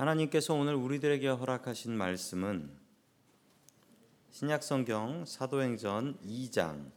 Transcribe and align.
하나님께서 0.00 0.54
오늘 0.54 0.74
우리들에게 0.76 1.28
허락하신 1.28 1.92
말씀은 1.92 2.70
신약성경 4.30 5.26
사도행전 5.26 6.16
2장 6.24 6.90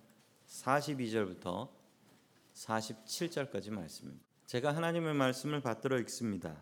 42절부터 0.48 1.68
47절까지 2.54 3.72
말씀입니다. 3.72 4.24
제가 4.46 4.74
하나님의 4.74 5.16
말씀을 5.16 5.60
받들어 5.60 6.00
읽습니다. 6.00 6.56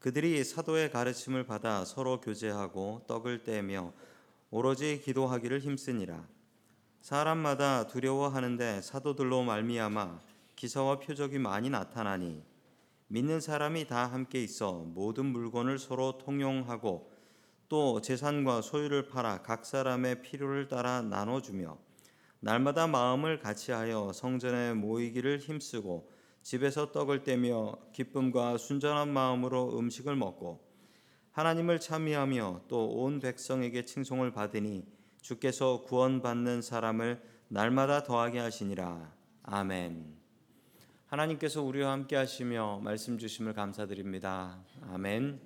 그들이 0.00 0.42
사도의 0.42 0.90
가르침을 0.90 1.46
받아 1.46 1.84
서로 1.84 2.20
교제하고 2.20 3.04
떡을 3.06 3.44
떼며 3.44 3.92
오로지 4.50 5.00
기도하기를 5.04 5.60
힘쓰니라. 5.60 6.26
사람마다 7.02 7.86
두려워하는데 7.86 8.82
사도들로 8.82 9.44
말미암아 9.44 10.18
기사와 10.56 10.98
표적이 10.98 11.38
많이 11.38 11.70
나타나니 11.70 12.42
믿는 13.08 13.40
사람이 13.40 13.86
다 13.86 14.06
함께 14.06 14.42
있어 14.42 14.84
모든 14.86 15.26
물건을 15.26 15.78
서로 15.78 16.18
통용하고 16.18 17.10
또 17.68 18.00
재산과 18.00 18.62
소유를 18.62 19.08
팔아 19.08 19.42
각 19.42 19.64
사람의 19.64 20.22
필요를 20.22 20.68
따라 20.68 21.02
나눠주며 21.02 21.78
날마다 22.40 22.86
마음을 22.86 23.40
같이하여 23.40 24.12
성전에 24.12 24.74
모이기를 24.74 25.38
힘쓰고 25.38 26.10
집에서 26.42 26.92
떡을 26.92 27.24
떼며 27.24 27.76
기쁨과 27.92 28.58
순전한 28.58 29.12
마음으로 29.12 29.78
음식을 29.78 30.14
먹고 30.14 30.66
하나님을 31.32 31.80
참여하며 31.80 32.62
또 32.68 32.86
온 32.86 33.20
백성에게 33.20 33.84
칭송을 33.84 34.32
받으니 34.32 34.84
주께서 35.20 35.82
구원받는 35.82 36.62
사람을 36.62 37.22
날마다 37.48 38.02
더하게 38.02 38.38
하시니라 38.38 39.12
아멘. 39.42 40.17
하나님께서 41.08 41.62
우리와 41.62 41.92
함께 41.92 42.16
하시며 42.16 42.80
말씀 42.84 43.16
주심을 43.16 43.54
감사드립니다. 43.54 44.62
아멘. 44.90 45.40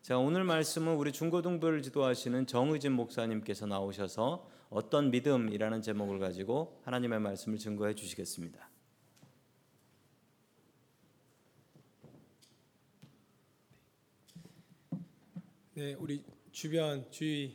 자, 0.00 0.16
오늘 0.16 0.42
말씀은 0.42 0.94
우리 0.94 1.12
중고등부를 1.12 1.82
지도하시는 1.82 2.46
정의진 2.46 2.92
목사님께서 2.92 3.66
나오셔서 3.66 4.48
어떤 4.70 5.10
믿음이라는 5.10 5.82
제목을 5.82 6.18
가지고 6.18 6.80
하나님의 6.84 7.20
말씀을 7.20 7.58
증거해 7.58 7.94
주시겠습니다. 7.94 8.70
네, 15.74 15.94
우리 15.94 16.24
주변 16.52 17.08
주위 17.10 17.52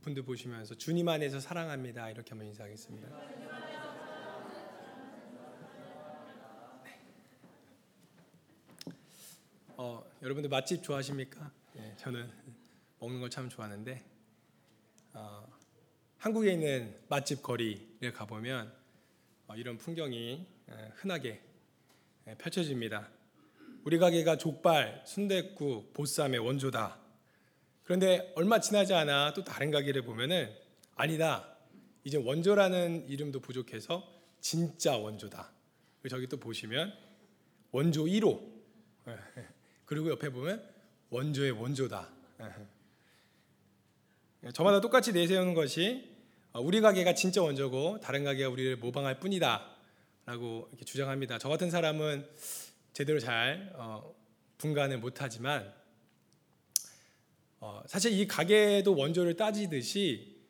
분들 0.00 0.22
보시면서 0.22 0.76
주님 0.76 1.08
안에서 1.08 1.40
사랑합니다 1.40 2.08
이렇게 2.08 2.30
한번 2.30 2.46
인사하겠습니다. 2.46 3.69
어, 9.82 10.04
여러분들 10.20 10.50
맛집 10.50 10.82
좋아하십니까? 10.82 11.50
예, 11.78 11.94
저는 11.96 12.30
먹는 12.98 13.18
걸 13.18 13.30
참 13.30 13.48
좋아하는데 13.48 14.04
어, 15.14 15.48
한국에 16.18 16.52
있는 16.52 17.00
맛집 17.08 17.42
거리를 17.42 18.12
가보면 18.12 18.74
어, 19.46 19.56
이런 19.56 19.78
풍경이 19.78 20.46
예, 20.70 20.92
흔하게 20.96 21.40
예, 22.26 22.34
펼쳐집니다. 22.34 23.08
우리 23.84 23.96
가게가 23.96 24.36
족발, 24.36 25.02
순댓국, 25.06 25.94
보쌈의 25.94 26.40
원조다. 26.40 26.98
그런데 27.82 28.34
얼마 28.36 28.60
지나지 28.60 28.92
않아 28.92 29.32
또 29.32 29.44
다른 29.44 29.70
가게를 29.70 30.02
보면은 30.02 30.54
아니다. 30.94 31.56
이제 32.04 32.18
원조라는 32.18 33.08
이름도 33.08 33.40
부족해서 33.40 34.06
진짜 34.40 34.98
원조다. 34.98 35.50
저기 36.10 36.26
또 36.26 36.36
보시면 36.36 36.92
원조 37.70 38.04
1호. 38.04 38.60
그리고 39.90 40.08
옆에 40.08 40.28
보면 40.28 40.64
원조의 41.08 41.50
원조다. 41.50 42.08
예, 44.44 44.50
저마다 44.54 44.80
똑같이 44.80 45.12
내세우는 45.12 45.54
것이 45.54 46.08
어, 46.52 46.60
우리 46.60 46.80
가게가 46.80 47.14
진짜 47.14 47.42
원조고 47.42 47.98
다른 47.98 48.22
가게가 48.22 48.50
우리를 48.50 48.76
모방할 48.76 49.18
뿐이다 49.18 49.68
라고 50.26 50.68
이렇게 50.70 50.84
주장합니다. 50.84 51.38
저 51.38 51.48
같은 51.48 51.72
사람은 51.72 52.24
제대로 52.92 53.18
잘 53.18 53.72
어, 53.74 54.14
분간을 54.58 54.98
못하지만 54.98 55.74
어, 57.58 57.82
사실 57.86 58.12
이 58.12 58.28
가게도 58.28 58.94
원조를 58.94 59.34
따지듯이 59.34 60.40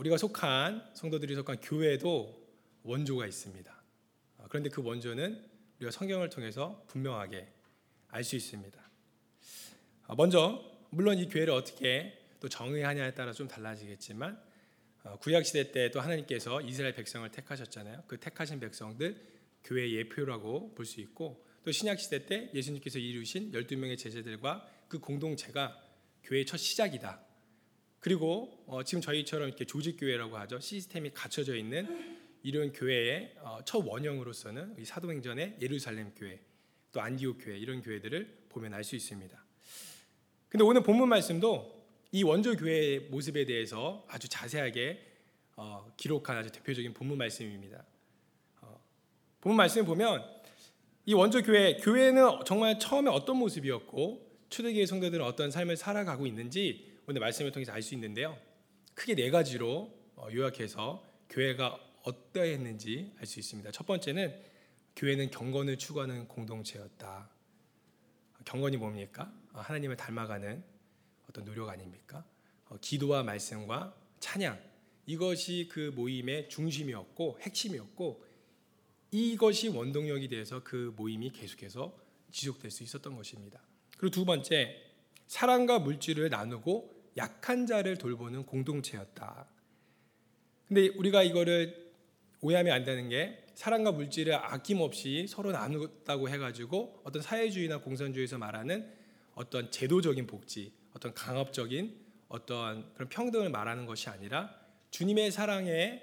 우리가 0.00 0.16
속한 0.16 0.90
성도들이 0.94 1.36
속한 1.36 1.60
교회도 1.60 2.44
원조가 2.82 3.24
있습니다. 3.28 3.72
그런데 4.48 4.68
그 4.68 4.82
원조는 4.82 5.48
우리가 5.78 5.92
성경을 5.92 6.28
통해서 6.28 6.82
분명하게 6.88 7.59
알 8.10 8.24
수 8.24 8.36
있습니다. 8.36 8.90
어, 10.08 10.14
먼저 10.16 10.64
물론 10.90 11.18
이 11.18 11.28
교회를 11.28 11.52
어떻게 11.52 12.18
또 12.40 12.48
정의하냐에 12.48 13.14
따라 13.14 13.32
좀 13.32 13.46
달라지겠지만 13.48 14.40
어, 15.04 15.16
구약 15.20 15.46
시대 15.46 15.70
때 15.72 15.90
또 15.90 16.00
하나님께서 16.00 16.60
이스라엘 16.62 16.94
백성을 16.94 17.28
택하셨잖아요. 17.30 18.04
그 18.06 18.18
택하신 18.18 18.60
백성들 18.60 19.16
교회 19.64 19.90
예표라고 19.92 20.74
볼 20.74 20.84
수 20.86 21.00
있고 21.00 21.44
또 21.64 21.70
신약 21.72 22.00
시대 22.00 22.24
때 22.26 22.50
예수님께서 22.54 22.98
이루신 22.98 23.52
12명의 23.52 23.96
제자들과 23.98 24.66
그 24.88 24.98
공동체가 24.98 25.78
교회의 26.24 26.46
첫 26.46 26.56
시작이다. 26.56 27.20
그리고 28.00 28.64
어, 28.66 28.82
지금 28.82 29.02
저희처럼 29.02 29.48
이렇게 29.48 29.64
조직 29.66 29.98
교회라고 29.98 30.36
하죠. 30.38 30.58
시스템이 30.58 31.10
갖춰져 31.10 31.54
있는 31.54 32.18
이런 32.42 32.72
교회의 32.72 33.34
첫 33.66 33.84
원형으로서는 33.86 34.82
사도행전의 34.82 35.58
예루살렘 35.60 36.10
교회 36.14 36.40
또 36.92 37.00
안디옥 37.00 37.38
교회 37.40 37.58
이런 37.58 37.82
교회들을 37.82 38.46
보면 38.48 38.74
알 38.74 38.84
수 38.84 38.96
있습니다. 38.96 39.44
근데 40.48 40.64
오늘 40.64 40.82
본문 40.82 41.08
말씀도 41.08 41.80
이 42.12 42.24
원조 42.24 42.56
교회의 42.56 43.00
모습에 43.10 43.44
대해서 43.44 44.04
아주 44.08 44.28
자세하게 44.28 45.06
어, 45.56 45.92
기록한 45.96 46.36
아주 46.36 46.50
대표적인 46.50 46.92
본문 46.94 47.18
말씀입니다. 47.18 47.84
어, 48.60 48.80
본문 49.40 49.56
말씀을 49.56 49.86
보면 49.86 50.24
이 51.06 51.14
원조 51.14 51.42
교회 51.42 51.76
교회는 51.76 52.44
정말 52.44 52.78
처음에 52.78 53.10
어떤 53.10 53.36
모습이었고 53.36 54.28
초대교회 54.48 54.86
성도들은 54.86 55.24
어떤 55.24 55.50
삶을 55.50 55.76
살아가고 55.76 56.26
있는지 56.26 56.90
오늘 57.06 57.20
말씀을 57.20 57.52
통해서 57.52 57.72
알 57.72 57.82
수 57.82 57.94
있는데요. 57.94 58.36
크게 58.94 59.14
네 59.14 59.30
가지로 59.30 59.92
어, 60.16 60.28
요약해서 60.32 61.04
교회가 61.28 61.78
어떠했는지 62.02 63.12
알 63.18 63.26
수 63.26 63.38
있습니다. 63.38 63.70
첫 63.70 63.86
번째는 63.86 64.49
교회는 64.96 65.30
경건을 65.30 65.78
추구하는 65.78 66.28
공동체였다. 66.28 67.30
경건이 68.44 68.76
뭡니까? 68.76 69.32
어, 69.52 69.60
하나님을 69.60 69.96
닮아가는 69.96 70.62
어떤 71.28 71.44
노력 71.44 71.68
아닙니까? 71.68 72.24
어, 72.66 72.76
기도와 72.80 73.22
말씀과 73.22 73.94
찬양 74.18 74.60
이것이 75.06 75.68
그 75.70 75.92
모임의 75.94 76.48
중심이었고 76.48 77.38
핵심이었고 77.40 78.24
이것이 79.10 79.68
원동력이 79.68 80.28
돼서 80.28 80.62
그 80.62 80.92
모임이 80.96 81.30
계속해서 81.30 81.96
지속될 82.30 82.70
수 82.70 82.84
있었던 82.84 83.16
것입니다. 83.16 83.60
그리고 83.98 84.10
두 84.14 84.24
번째 84.24 84.76
사랑과 85.26 85.78
물질을 85.78 86.30
나누고 86.30 87.12
약한 87.16 87.66
자를 87.66 87.98
돌보는 87.98 88.46
공동체였다. 88.46 89.48
근데 90.68 90.88
우리가 90.88 91.24
이거를 91.24 91.89
오해하면 92.40 92.72
안 92.72 92.84
되는 92.84 93.08
게 93.08 93.44
사랑과 93.54 93.92
물질을 93.92 94.34
아낌없이 94.34 95.26
서로 95.28 95.52
나누었다고 95.52 96.28
해가지고 96.30 97.02
어떤 97.04 97.20
사회주의나 97.20 97.78
공산주의에서 97.78 98.38
말하는 98.38 98.90
어떤 99.34 99.70
제도적인 99.70 100.26
복지, 100.26 100.72
어떤 100.94 101.12
강압적인 101.14 101.94
어떤 102.28 102.92
그런 102.94 103.08
평등을 103.08 103.50
말하는 103.50 103.86
것이 103.86 104.08
아니라 104.08 104.54
주님의 104.90 105.30
사랑에 105.30 106.02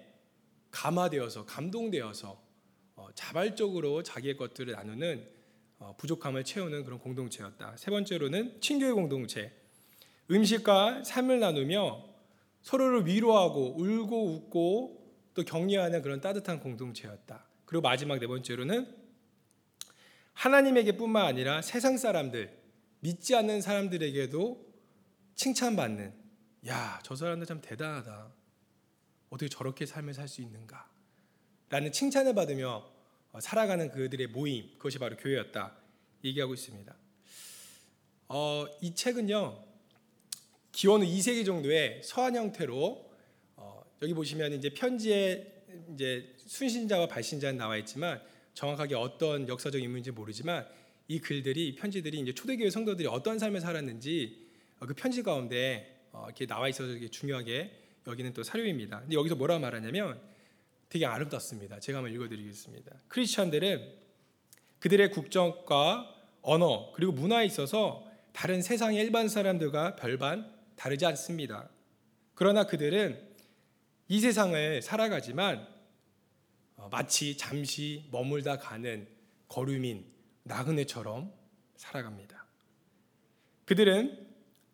감화되어서 0.71 1.45
감동되어서 1.45 2.41
어, 2.95 3.07
자발적으로 3.15 4.03
자기의 4.03 4.37
것들을 4.37 4.73
나누는 4.73 5.27
어, 5.79 5.95
부족함을 5.97 6.43
채우는 6.43 6.83
그런 6.83 6.99
공동체였다. 6.99 7.77
세 7.77 7.91
번째로는 7.91 8.59
친교의 8.61 8.93
공동체. 8.93 9.51
음식과 10.29 11.03
삶을 11.03 11.39
나누며 11.39 12.03
서로를 12.61 13.07
위로하고 13.07 13.75
울고 13.77 14.33
웃고 14.33 15.06
또 15.37 15.43
격려하는 15.43 16.01
그런 16.01 16.19
따뜻한 16.19 16.59
공동체였다. 16.59 17.45
그리고 17.65 17.83
마지막 17.83 18.17
네 18.17 18.25
번째로는 18.25 18.91
하나님에게뿐만 20.33 21.23
아니라 21.23 21.61
세상 21.61 21.95
사람들 21.95 22.57
믿지 23.01 23.35
않는 23.35 23.61
사람들에게도 23.61 24.65
칭찬받는 25.35 26.11
야, 26.69 26.99
저 27.03 27.15
사람들 27.15 27.45
참 27.45 27.61
대단하다. 27.61 28.33
어떻게 29.29 29.47
저렇게 29.47 29.85
삶을 29.85 30.15
살 30.15 30.27
수 30.27 30.41
있는가? 30.41 30.89
라는 31.69 31.91
칭찬을 31.91 32.33
받으며 32.33 32.89
살아가는 33.39 33.91
그들의 33.91 34.27
모임, 34.27 34.71
그것이 34.77 34.97
바로 34.97 35.15
교회였다. 35.17 35.77
얘기하고 36.23 36.55
있습니다. 36.55 36.95
어, 38.29 38.65
이 38.81 38.95
책은요, 38.95 39.63
기원 40.71 41.03
후 41.03 41.05
2세기 41.05 41.45
정도의 41.45 42.01
서한 42.03 42.35
형태로, 42.35 43.05
어, 43.05 43.06
여기 44.01 44.13
보시면 44.13 44.53
이제 44.53 44.69
편지에 44.69 45.45
이제 45.93 46.33
순신자와 46.45 47.07
발신자는 47.07 47.57
나와 47.57 47.77
있지만 47.77 48.21
정확하게 48.53 48.95
어떤 48.95 49.47
역사적 49.47 49.81
인물인지 49.81 50.11
모르지만 50.11 50.67
이 51.07 51.19
글들이 51.19 51.75
편지들이 51.75 52.19
이제 52.19 52.33
초대교회 52.33 52.69
성도들이 52.69 53.07
어떤 53.07 53.39
삶을 53.39 53.61
살았는지 53.61 54.47
어, 54.79 54.85
그 54.85 54.93
편지 54.93 55.23
가운데 55.23 56.05
어, 56.11 56.25
이렇게 56.25 56.45
나와 56.45 56.67
있어서 56.67 56.91
이게 56.91 57.07
중요하게 57.07 57.71
여기는 58.07 58.33
또 58.33 58.43
사료입니다. 58.43 59.01
근데 59.01 59.15
여기서 59.15 59.35
뭐라 59.35 59.59
말하냐면 59.59 60.19
되게 60.89 61.05
아름답습니다. 61.05 61.79
제가 61.79 61.99
한번 61.99 62.13
읽어드리겠습니다. 62.13 62.91
크리스천들은 63.07 63.93
그들의 64.79 65.11
국적과 65.11 66.13
언어 66.41 66.91
그리고 66.93 67.11
문화에 67.11 67.45
있어서 67.45 68.07
다른 68.31 68.61
세상의 68.61 69.03
일반 69.03 69.27
사람들과 69.27 69.95
별반 69.95 70.51
다르지 70.75 71.05
않습니다. 71.05 71.69
그러나 72.35 72.65
그들은 72.65 73.26
이 74.07 74.19
세상을 74.19 74.81
살아가지만 74.81 75.67
어, 76.77 76.87
마치 76.89 77.35
잠시 77.37 78.07
머물다 78.11 78.57
가는 78.57 79.07
거류민 79.47 80.05
나그네처럼 80.43 81.31
살아갑니다. 81.75 82.45
그들은 83.65 84.27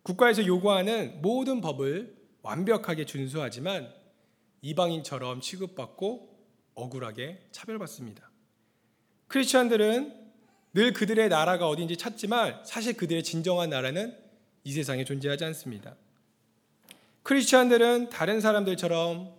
국가에서 0.04 0.46
요구하는 0.46 1.22
모든 1.22 1.62
법을 1.62 2.16
완벽하게 2.42 3.06
준수하지만 3.06 3.92
이방인처럼 4.62 5.42
취급받고 5.42 6.34
억울하게 6.76 7.48
차별받습니다. 7.52 8.30
크리스천들은 9.28 10.22
늘 10.74 10.94
그들의 10.94 11.30
나라가 11.30 11.68
어딘지 11.68 11.98
찾지만 11.98 12.64
사실 12.66 12.96
그들의 12.96 13.24
진정한 13.24 13.70
나라는 13.70 14.18
이 14.64 14.72
세상에 14.72 15.04
존재하지 15.06 15.46
않습니다. 15.46 15.96
크리스천들은 17.24 18.10
다른 18.10 18.42
사람들처럼 18.42 19.34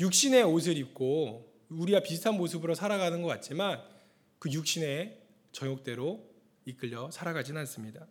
육신의 0.00 0.42
옷을 0.44 0.78
입고 0.78 1.52
우리와 1.68 2.00
비슷한 2.00 2.36
모습으로 2.36 2.74
살아가는 2.74 3.20
것 3.22 3.28
같지만 3.28 3.82
그 4.38 4.50
육신의 4.50 5.18
정욕대로 5.52 6.24
이끌려 6.64 7.10
살아가지는 7.10 7.60
않습니다. 7.60 8.06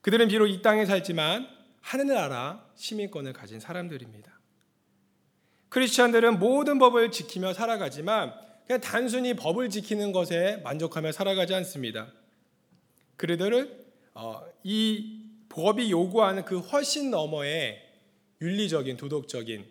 그들은 0.00 0.28
비록 0.28 0.46
이 0.46 0.62
땅에 0.62 0.86
살지만 0.86 1.48
하늘나라 1.80 2.68
시민권을 2.76 3.32
가진 3.32 3.58
사람들입니다. 3.60 4.38
크리스천들은 5.68 6.38
모든 6.38 6.78
법을 6.78 7.10
지키며 7.10 7.52
살아가지만 7.52 8.32
그냥 8.66 8.80
단순히 8.80 9.34
법을 9.34 9.70
지키는 9.70 10.12
것에 10.12 10.58
만족하며 10.58 11.12
살아가지 11.12 11.54
않습니다. 11.54 12.12
그들은 13.16 13.86
어, 14.14 14.42
이 14.62 15.24
법이 15.48 15.90
요구하는 15.90 16.44
그 16.44 16.58
훨씬 16.58 17.10
너머의 17.10 17.87
윤리적인 18.40 18.96
도덕적인 18.96 19.66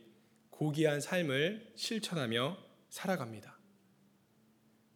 고귀한 0.49 0.99
삶을 0.99 1.73
실천하며 1.75 2.57
살아갑니다. 2.89 3.57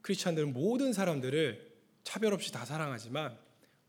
크리스천들은 0.01 0.53
모든 0.53 0.91
사람들을 0.93 1.71
차별 2.03 2.33
없이 2.33 2.51
다 2.51 2.65
사랑하지만 2.65 3.37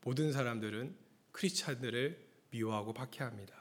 모든 0.03 0.33
사람들은 0.33 0.95
크리스천들을 1.33 2.29
미워하고 2.51 2.93
박해합니다. 2.93 3.55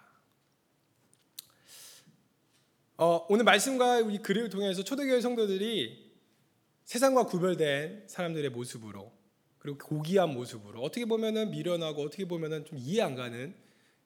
어, 2.97 3.25
오늘 3.29 3.45
말씀과 3.45 4.01
우리 4.01 4.19
글을 4.19 4.49
통해서 4.49 4.83
초대교회 4.83 5.21
성도들이 5.21 6.11
세상과 6.83 7.25
구별된 7.25 8.07
사람들의 8.07 8.51
모습으로 8.51 9.11
그리고 9.57 9.77
고귀한 9.77 10.33
모습으로 10.33 10.81
어떻게 10.81 11.05
보면은 11.05 11.51
미련하고 11.51 12.03
어떻게 12.03 12.25
보면은 12.25 12.65
좀 12.65 12.77
이해 12.77 13.01
안 13.01 13.15
가는 13.15 13.55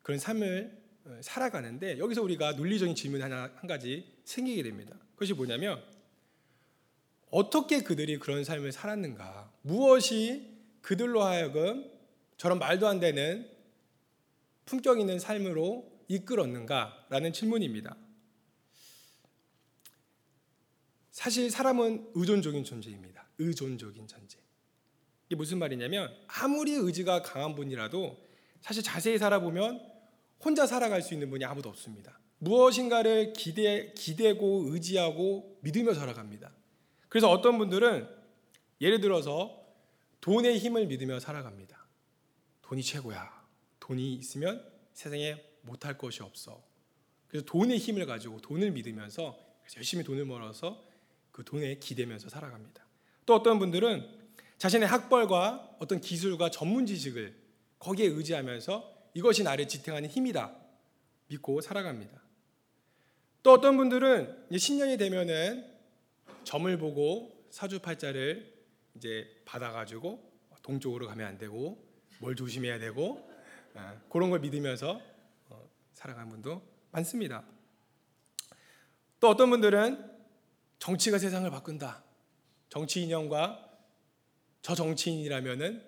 그런 0.01 0.19
삶을 0.19 0.71
어, 0.71 0.84
살아가는데 1.21 1.99
여기서 1.99 2.21
우리가 2.23 2.53
논리적인 2.53 2.95
질문 2.95 3.21
하나 3.21 3.51
한 3.55 3.67
가지 3.67 4.11
생기게 4.23 4.63
됩니다. 4.63 4.95
그것이 5.13 5.33
뭐냐면 5.33 5.83
어떻게 7.29 7.81
그들이 7.81 8.17
그런 8.17 8.43
삶을 8.43 8.71
살았는가? 8.71 9.51
무엇이 9.61 10.55
그들로 10.81 11.23
하여금 11.23 11.91
저런 12.37 12.59
말도 12.59 12.87
안 12.87 12.99
되는 12.99 13.49
품격 14.65 14.99
있는 14.99 15.19
삶으로 15.19 15.91
이끌었는가라는 16.07 17.33
질문입니다. 17.33 17.95
사실 21.11 21.49
사람은 21.49 22.11
의존적인 22.13 22.63
존재입니다. 22.63 23.27
의존적인 23.37 24.07
존재. 24.07 24.37
이게 25.27 25.35
무슨 25.35 25.59
말이냐면 25.59 26.15
아무리 26.27 26.73
의지가 26.73 27.21
강한 27.21 27.55
분이라도 27.55 28.23
사실 28.61 28.83
자세히 28.83 29.17
살아보면 29.17 29.94
혼자 30.43 30.65
살아갈 30.67 31.01
수 31.01 31.13
있는 31.13 31.29
분이 31.29 31.43
아무도 31.45 31.69
없습니다. 31.69 32.19
무엇인가를 32.39 33.33
기대 33.33 33.93
기대고 33.93 34.65
의지하고 34.67 35.57
믿으며 35.61 35.93
살아갑니다. 35.93 36.51
그래서 37.09 37.29
어떤 37.29 37.57
분들은 37.57 38.07
예를 38.81 38.99
들어서 38.99 39.63
돈의 40.21 40.57
힘을 40.57 40.87
믿으며 40.87 41.19
살아갑니다. 41.19 41.85
돈이 42.61 42.83
최고야. 42.83 43.45
돈이 43.79 44.15
있으면 44.15 44.65
세상에 44.93 45.41
못할 45.61 45.97
것이 45.97 46.23
없어. 46.23 46.63
그래서 47.27 47.45
돈의 47.45 47.77
힘을 47.77 48.05
가지고 48.05 48.41
돈을 48.41 48.71
믿으면서 48.71 49.37
열심히 49.77 50.03
돈을 50.03 50.27
벌어서 50.27 50.83
그 51.31 51.43
돈에 51.43 51.79
기대면서 51.79 52.29
살아갑니다. 52.29 52.85
또 53.25 53.35
어떤 53.35 53.59
분들은 53.59 54.25
자신의 54.57 54.87
학벌과 54.87 55.77
어떤 55.79 55.99
기술과 55.99 56.49
전문 56.49 56.85
지식을 56.85 57.35
거기에 57.79 58.07
의지하면서 58.07 58.94
이것이 59.15 59.43
나를 59.43 59.67
지탱하는 59.67 60.09
힘이다 60.09 60.55
믿고 61.27 61.61
살아갑니다. 61.61 62.21
또 63.41 63.53
어떤 63.53 63.77
분들은 63.77 64.47
신년이 64.55 64.97
되면은 64.97 65.73
점을 66.43 66.77
보고 66.77 67.47
사주팔자를 67.49 68.53
이제 68.95 69.41
받아가지고 69.45 70.31
동쪽으로 70.61 71.07
가면 71.07 71.25
안 71.25 71.37
되고 71.37 71.83
뭘 72.19 72.35
조심해야 72.35 72.77
되고 72.79 73.29
아, 73.73 73.99
그런 74.09 74.29
걸 74.29 74.39
믿으면서 74.39 75.01
어, 75.49 75.69
살아가는 75.93 76.29
분도 76.29 76.61
많습니다. 76.91 77.45
또 79.19 79.29
어떤 79.29 79.49
분들은 79.49 80.11
정치가 80.79 81.17
세상을 81.17 81.49
바꾼다. 81.49 82.03
정치 82.69 83.01
인형과 83.03 83.79
저 84.61 84.75
정치인이라면은 84.75 85.83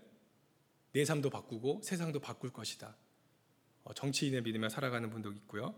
내 0.94 1.06
삶도 1.06 1.30
바꾸고 1.30 1.82
세상도 1.84 2.20
바꿀 2.20 2.52
것이다. 2.54 2.96
어, 3.88 3.94
정치인을 3.94 4.42
믿으며 4.42 4.68
살아가는 4.68 5.10
분도 5.10 5.31
있고요. 5.31 5.74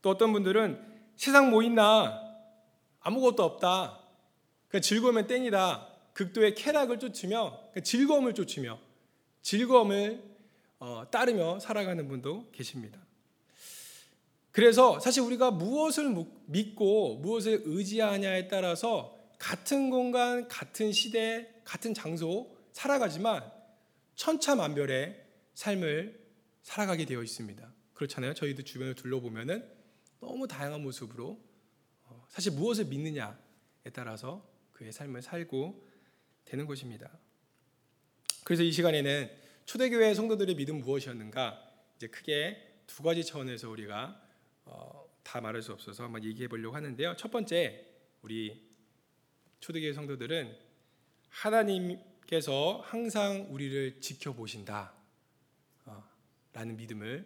또 0.00 0.10
어떤 0.10 0.32
분들은 0.32 0.80
세상 1.16 1.50
뭐 1.50 1.62
있나 1.62 2.22
아무것도 3.00 3.42
없다. 3.42 4.00
그냥 4.68 4.82
즐거우면 4.82 5.26
땡이다. 5.26 5.88
극도의 6.12 6.54
쾌락을 6.54 6.98
쫓으며 7.00 7.58
즐거움을 7.82 8.34
쫓으며 8.34 8.78
즐거움을 9.42 10.22
어, 10.78 11.04
따르며 11.10 11.58
살아가는 11.58 12.06
분도 12.06 12.48
계십니다. 12.52 13.00
그래서 14.52 15.00
사실 15.00 15.22
우리가 15.22 15.50
무엇을 15.50 16.14
믿고 16.46 17.16
무엇을 17.16 17.62
의지하냐에 17.64 18.46
따라서 18.46 19.16
같은 19.38 19.90
공간, 19.90 20.46
같은 20.48 20.92
시대, 20.92 21.48
같은 21.64 21.94
장소 21.94 22.56
살아가지만 22.72 23.50
천차만별의 24.14 25.24
삶을 25.54 26.17
살아가게 26.68 27.06
되어 27.06 27.22
있습니다. 27.22 27.72
그렇잖아요. 27.94 28.34
저희도 28.34 28.62
주변을 28.62 28.94
둘러보면은 28.94 29.66
너무 30.20 30.46
다양한 30.46 30.82
모습으로 30.82 31.42
어, 32.02 32.26
사실 32.28 32.52
무엇을 32.52 32.84
믿느냐에 32.84 33.34
따라서 33.94 34.46
그의 34.72 34.92
삶을 34.92 35.22
살고 35.22 35.88
되는 36.44 36.66
것입니다. 36.66 37.18
그래서 38.44 38.62
이 38.62 38.70
시간에는 38.70 39.30
초대교회 39.64 40.12
성도들의 40.12 40.56
믿음 40.56 40.80
무엇이었는가 40.80 41.58
이제 41.96 42.08
크게 42.08 42.82
두 42.86 43.02
가지 43.02 43.24
차원에서 43.24 43.70
우리가 43.70 44.22
어, 44.66 45.08
다 45.22 45.40
말할 45.40 45.62
수 45.62 45.72
없어서 45.72 46.04
한번 46.04 46.22
얘기해 46.22 46.48
보려고 46.48 46.76
하는데요. 46.76 47.16
첫 47.16 47.30
번째 47.30 47.86
우리 48.20 48.68
초대교회 49.60 49.94
성도들은 49.94 50.54
하나님께서 51.30 52.82
항상 52.84 53.46
우리를 53.48 54.02
지켜보신다 54.02 54.92
어, 54.92 54.97
라는 56.58 56.76
믿음을 56.76 57.24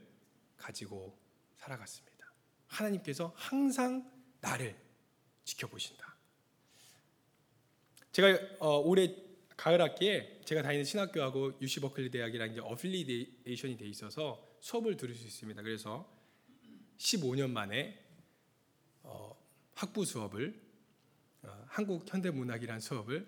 가지고 0.59 1.19
살아갔습니다. 1.57 2.35
하나님께서 2.67 3.33
항상 3.35 4.12
나를 4.43 4.77
지켜보신다. 5.45 6.17
제가 8.12 8.39
어, 8.59 8.77
올해 8.81 9.17
가을 9.57 9.81
학기에 9.81 10.43
제가 10.45 10.61
다니는 10.61 10.85
신학교하고 10.85 11.55
UC 11.62 11.81
버클리 11.81 12.11
대학이랑 12.11 12.53
이제 12.53 12.61
어필리에이션이 12.61 13.79
돼 13.79 13.87
있어서 13.87 14.47
수업을 14.61 14.99
들을 14.99 15.15
수 15.15 15.25
있습니다. 15.25 15.62
그래서 15.62 16.07
15년 16.99 17.49
만에 17.49 18.05
어, 19.03 19.35
학부 19.73 20.05
수업을 20.05 20.61
어, 21.41 21.65
한국 21.69 22.05
현대 22.07 22.31
문학이라는 22.31 22.81
수업을 22.83 23.27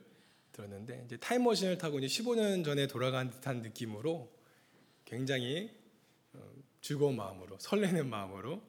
들었는데 0.53 1.05
이제 1.07 1.17
타임머신을 1.17 1.79
타고 1.79 1.99
이제 1.99 2.09
15년 2.09 2.63
전에 2.63 2.89
돌아간 2.89 3.31
듯한 3.31 3.63
느낌으로 3.63 4.31
굉장히 5.07 5.71
어, 5.71 5.84
즐거운 6.81 7.17
마음으로 7.17 7.57
설레는 7.59 8.09
마음으로 8.11 8.63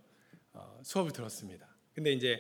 어, 0.54 0.80
수업을 0.84 1.12
들었습니다. 1.12 1.68
근데 1.94 2.14
이제 2.14 2.40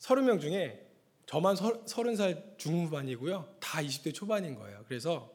30명 0.00 0.40
중에 0.40 0.88
저만 1.26 1.54
30살 1.54 2.58
중후반이고요. 2.58 3.56
다 3.60 3.80
20대 3.80 4.12
초반인 4.12 4.56
거예요. 4.56 4.84
그래서 4.88 5.32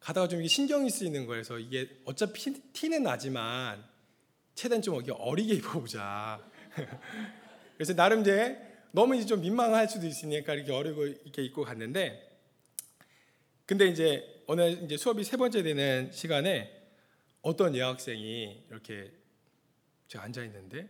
가다가 0.00 0.28
좀 0.28 0.40
이게 0.40 0.48
신경이 0.48 0.88
쓰이는. 0.88 1.26
그래서 1.26 1.58
이게 1.58 1.88
어차피 2.04 2.54
티는 2.72 3.02
나지만 3.02 3.84
최대한 4.54 4.80
좀 4.80 4.94
이렇게 4.96 5.12
어리게 5.12 5.54
입어보자. 5.54 6.40
그래서 7.76 7.94
나름 7.94 8.22
이제 8.22 8.58
너무 8.92 9.14
이제 9.14 9.26
좀 9.26 9.40
민망할 9.40 9.88
수도 9.88 10.06
있으니까 10.06 10.54
이렇게 10.54 10.72
어리고 10.72 11.06
이렇게 11.06 11.44
입고 11.44 11.64
갔는데 11.64 12.26
근데 13.66 13.86
이제 13.86 14.42
어느 14.46 14.62
이제 14.70 14.96
수업이 14.96 15.22
세 15.24 15.36
번째 15.36 15.62
되는 15.62 16.10
시간에 16.10 16.77
어떤 17.48 17.74
여학생이 17.74 18.66
이렇게 18.70 19.10
제가 20.08 20.24
앉아 20.24 20.44
있는데 20.44 20.86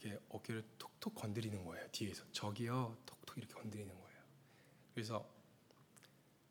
이렇게 0.00 0.18
어깨를 0.28 0.64
톡톡 0.78 1.14
건드리는 1.14 1.64
거예요 1.64 1.86
뒤에서 1.92 2.24
저기요 2.32 2.96
톡톡 3.06 3.38
이렇게 3.38 3.54
건드리는 3.54 3.88
거예요. 3.88 4.18
그래서 4.92 5.24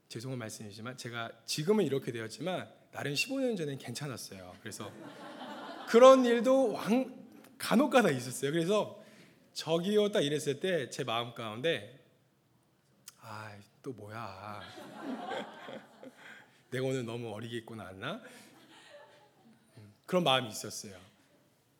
죄송한 0.07 0.39
말씀이지만 0.39 0.95
제가 0.97 1.29
지금은 1.45 1.85
이렇게 1.85 2.13
되었지만 2.13 2.71
나름 2.91 3.13
15년 3.13 3.57
전엔 3.57 3.77
괜찮았어요. 3.79 4.55
그래서 4.61 4.91
그런 5.89 6.23
일도 6.25 6.71
왕 6.71 7.13
간혹가다 7.57 8.11
있었어요. 8.11 8.51
그래서 8.51 9.03
저기요 9.53 10.11
딱 10.11 10.21
이랬을 10.21 10.61
때 10.61 10.89
제 10.89 11.03
마음 11.03 11.33
가운데 11.33 11.99
아 13.21 13.57
또 13.81 13.91
뭐야 13.91 14.61
내가 16.69 16.85
오늘 16.85 17.05
너무 17.05 17.29
나왔나 17.75 18.15
음, 18.15 18.48
그런 20.09 20.23
마음이 20.23 20.49
있었어요. 20.49 20.97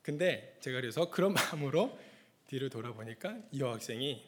근데 0.02 0.56
제가 0.60 0.80
그래서 0.80 1.10
그런 1.10 1.34
마음으로 1.34 1.98
뒤를 2.46 2.70
돌아보니까 2.70 3.36
이 3.50 3.58
여학생이 3.58 4.24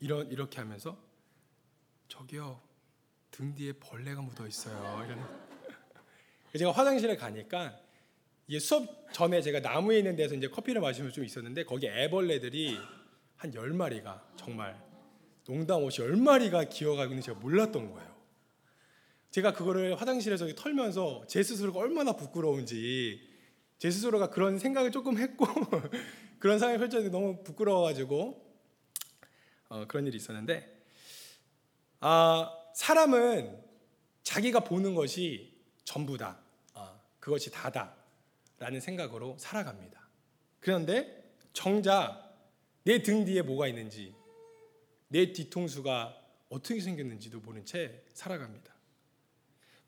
이런 0.00 0.28
이렇게 0.32 0.58
하면서 0.58 0.98
저기요 2.08 2.60
등 3.30 3.54
뒤에 3.54 3.74
벌레가 3.74 4.20
묻어 4.20 4.44
있어요. 4.48 5.04
이런 5.06 5.24
제가 6.58 6.72
화장실에 6.72 7.14
가니까 7.14 7.78
이게 8.48 8.58
수업 8.58 8.88
전에 9.12 9.40
제가 9.40 9.60
나무에 9.60 9.98
있는 9.98 10.16
데서 10.16 10.34
이제 10.34 10.48
커피를 10.48 10.80
마시면서 10.80 11.14
좀 11.14 11.24
있었는데 11.24 11.62
거기 11.64 11.86
애벌레들이 11.86 12.76
한 13.36 13.54
열 13.54 13.70
마리가 13.72 14.32
정말 14.36 14.76
농담 15.44 15.84
없이 15.84 16.02
열 16.02 16.16
마리가 16.16 16.64
기어가고 16.64 17.12
있는 17.12 17.22
제가 17.22 17.38
몰랐던 17.38 17.92
거예요. 17.92 18.11
제가 19.32 19.52
그거를 19.54 20.00
화장실에서 20.00 20.46
털면서 20.54 21.24
제 21.26 21.42
스스로가 21.42 21.80
얼마나 21.80 22.12
부끄러운지 22.12 23.28
제 23.78 23.90
스스로가 23.90 24.28
그런 24.30 24.58
생각을 24.58 24.92
조금 24.92 25.16
했고 25.18 25.46
그런 26.38 26.58
상황이 26.58 26.78
펼쳐졌는데 26.78 27.16
너무 27.18 27.42
부끄러워가지고 27.42 28.52
어, 29.70 29.86
그런 29.88 30.06
일이 30.06 30.16
있었는데 30.18 30.84
아 32.00 32.50
사람은 32.74 33.58
자기가 34.22 34.60
보는 34.64 34.94
것이 34.94 35.58
전부다 35.84 36.38
아, 36.74 37.00
그것이 37.18 37.50
다다라는 37.50 38.80
생각으로 38.80 39.36
살아갑니다. 39.38 40.08
그런데 40.60 41.34
정작 41.54 42.36
내 42.84 43.02
등 43.02 43.24
뒤에 43.24 43.42
뭐가 43.42 43.66
있는지 43.68 44.14
내 45.08 45.32
뒤통수가 45.32 46.18
어떻게 46.50 46.80
생겼는지도 46.80 47.40
모른 47.40 47.64
채 47.64 48.04
살아갑니다. 48.12 48.71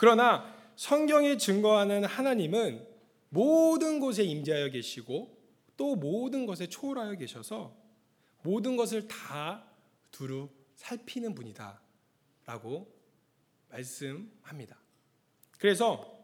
그러나 0.05 0.55
성경이 0.77 1.39
증거하는 1.39 2.05
하나님은 2.05 2.87
모든 3.31 4.01
곳에 4.01 4.23
임재하여 4.23 4.69
계시고 4.69 5.35
또 5.79 5.97
모든 5.97 6.45
것에 6.45 6.67
초월하여 6.67 7.15
계셔서 7.15 7.75
모든 8.43 8.77
것을 8.77 9.09
다 9.09 9.65
두루 10.11 10.51
살피는 10.75 11.35
분이다 11.35 11.81
라고 12.45 12.95
말씀합니다. 13.71 14.77
그래서 15.59 16.23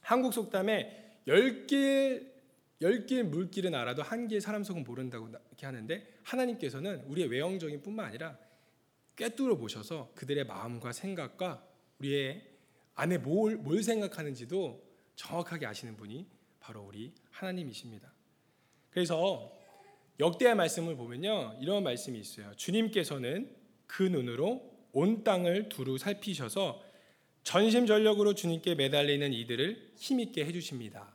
한국 0.00 0.32
속담에 0.32 1.22
열길 1.26 2.32
열길 2.80 3.24
물길은 3.24 3.74
알아도 3.74 4.04
한 4.04 4.28
길 4.28 4.40
사람 4.40 4.62
속은 4.62 4.84
모른다고 4.84 5.26
이렇게 5.28 5.66
하는데 5.66 6.06
하나님께서는 6.22 7.02
우리의 7.06 7.26
외형적인 7.26 7.82
뿐만 7.82 8.06
아니라 8.06 8.38
꿰뚫어 9.16 9.56
보셔서 9.56 10.12
그들의 10.14 10.46
마음과 10.46 10.92
생각과 10.92 11.66
우리의 11.98 12.57
안에 12.98 13.18
뭘, 13.18 13.56
뭘 13.56 13.80
생각하는지도 13.82 14.82
정확하게 15.14 15.66
아시는 15.66 15.96
분이 15.96 16.26
바로 16.58 16.82
우리 16.82 17.12
하나님이십니다. 17.30 18.12
그래서 18.90 19.52
역대의 20.18 20.56
말씀을 20.56 20.96
보면요. 20.96 21.58
이런 21.60 21.84
말씀이 21.84 22.18
있어요. 22.18 22.52
주님께서는 22.56 23.54
그 23.86 24.02
눈으로 24.02 24.68
온 24.92 25.22
땅을 25.22 25.68
두루 25.68 25.96
살피셔서 25.96 26.82
전심전력으로 27.44 28.34
주님께 28.34 28.74
매달리는 28.74 29.32
이들을 29.32 29.92
힘있게 29.96 30.44
해주십니다. 30.46 31.14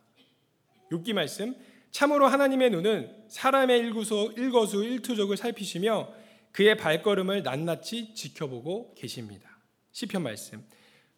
욥기 0.90 1.12
말씀 1.12 1.54
참으로 1.92 2.28
하나님의 2.28 2.70
눈은 2.70 3.26
사람의 3.28 3.78
일구소 3.80 4.36
일거수 4.38 4.86
일투족을 4.86 5.36
살피시며 5.36 6.14
그의 6.54 6.78
발걸음을 6.78 7.44
낱낱이 7.44 8.16
지켜보고 8.16 8.94
계십니다. 8.96 9.60
시편 9.92 10.24
말씀 10.24 10.64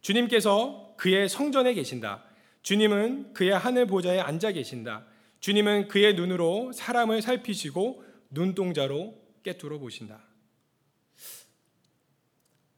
주님께서 0.05 0.93
그의 0.97 1.27
성전에 1.27 1.73
계신다. 1.73 2.23
주님은 2.61 3.33
그의 3.33 3.57
하늘 3.57 3.87
보좌에 3.87 4.19
앉아 4.19 4.51
계신다. 4.51 5.07
주님은 5.39 5.87
그의 5.87 6.13
눈으로 6.13 6.71
사람을 6.73 7.23
살피시고 7.23 8.03
눈동자로 8.29 9.19
깨뚫어 9.41 9.79
보신다. 9.79 10.23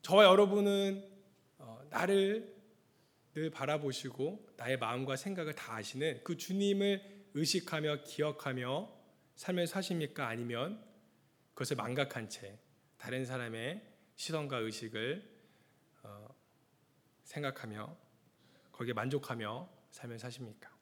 저와 0.04 0.24
여러분은 0.24 1.04
어, 1.58 1.82
나를 1.90 2.56
늘 3.34 3.50
바라보시고 3.50 4.48
나의 4.56 4.78
마음과 4.78 5.18
생각을 5.18 5.54
다 5.54 5.76
아시는 5.76 6.22
그 6.24 6.38
주님을 6.38 7.26
의식하며 7.34 8.04
기억하며 8.04 8.90
삶을 9.36 9.68
사십니까? 9.68 10.30
아니면 10.30 10.82
그것을 11.56 11.76
망각한 11.76 12.30
채 12.30 12.58
다른 12.98 13.26
사람의 13.26 13.82
시선과 14.16 14.60
의식을 14.60 15.24
어, 15.26 15.37
생각하며 17.28 17.96
거기에 18.72 18.94
만족하며 18.94 19.70
삶을 19.92 20.18
사십니까? 20.18 20.76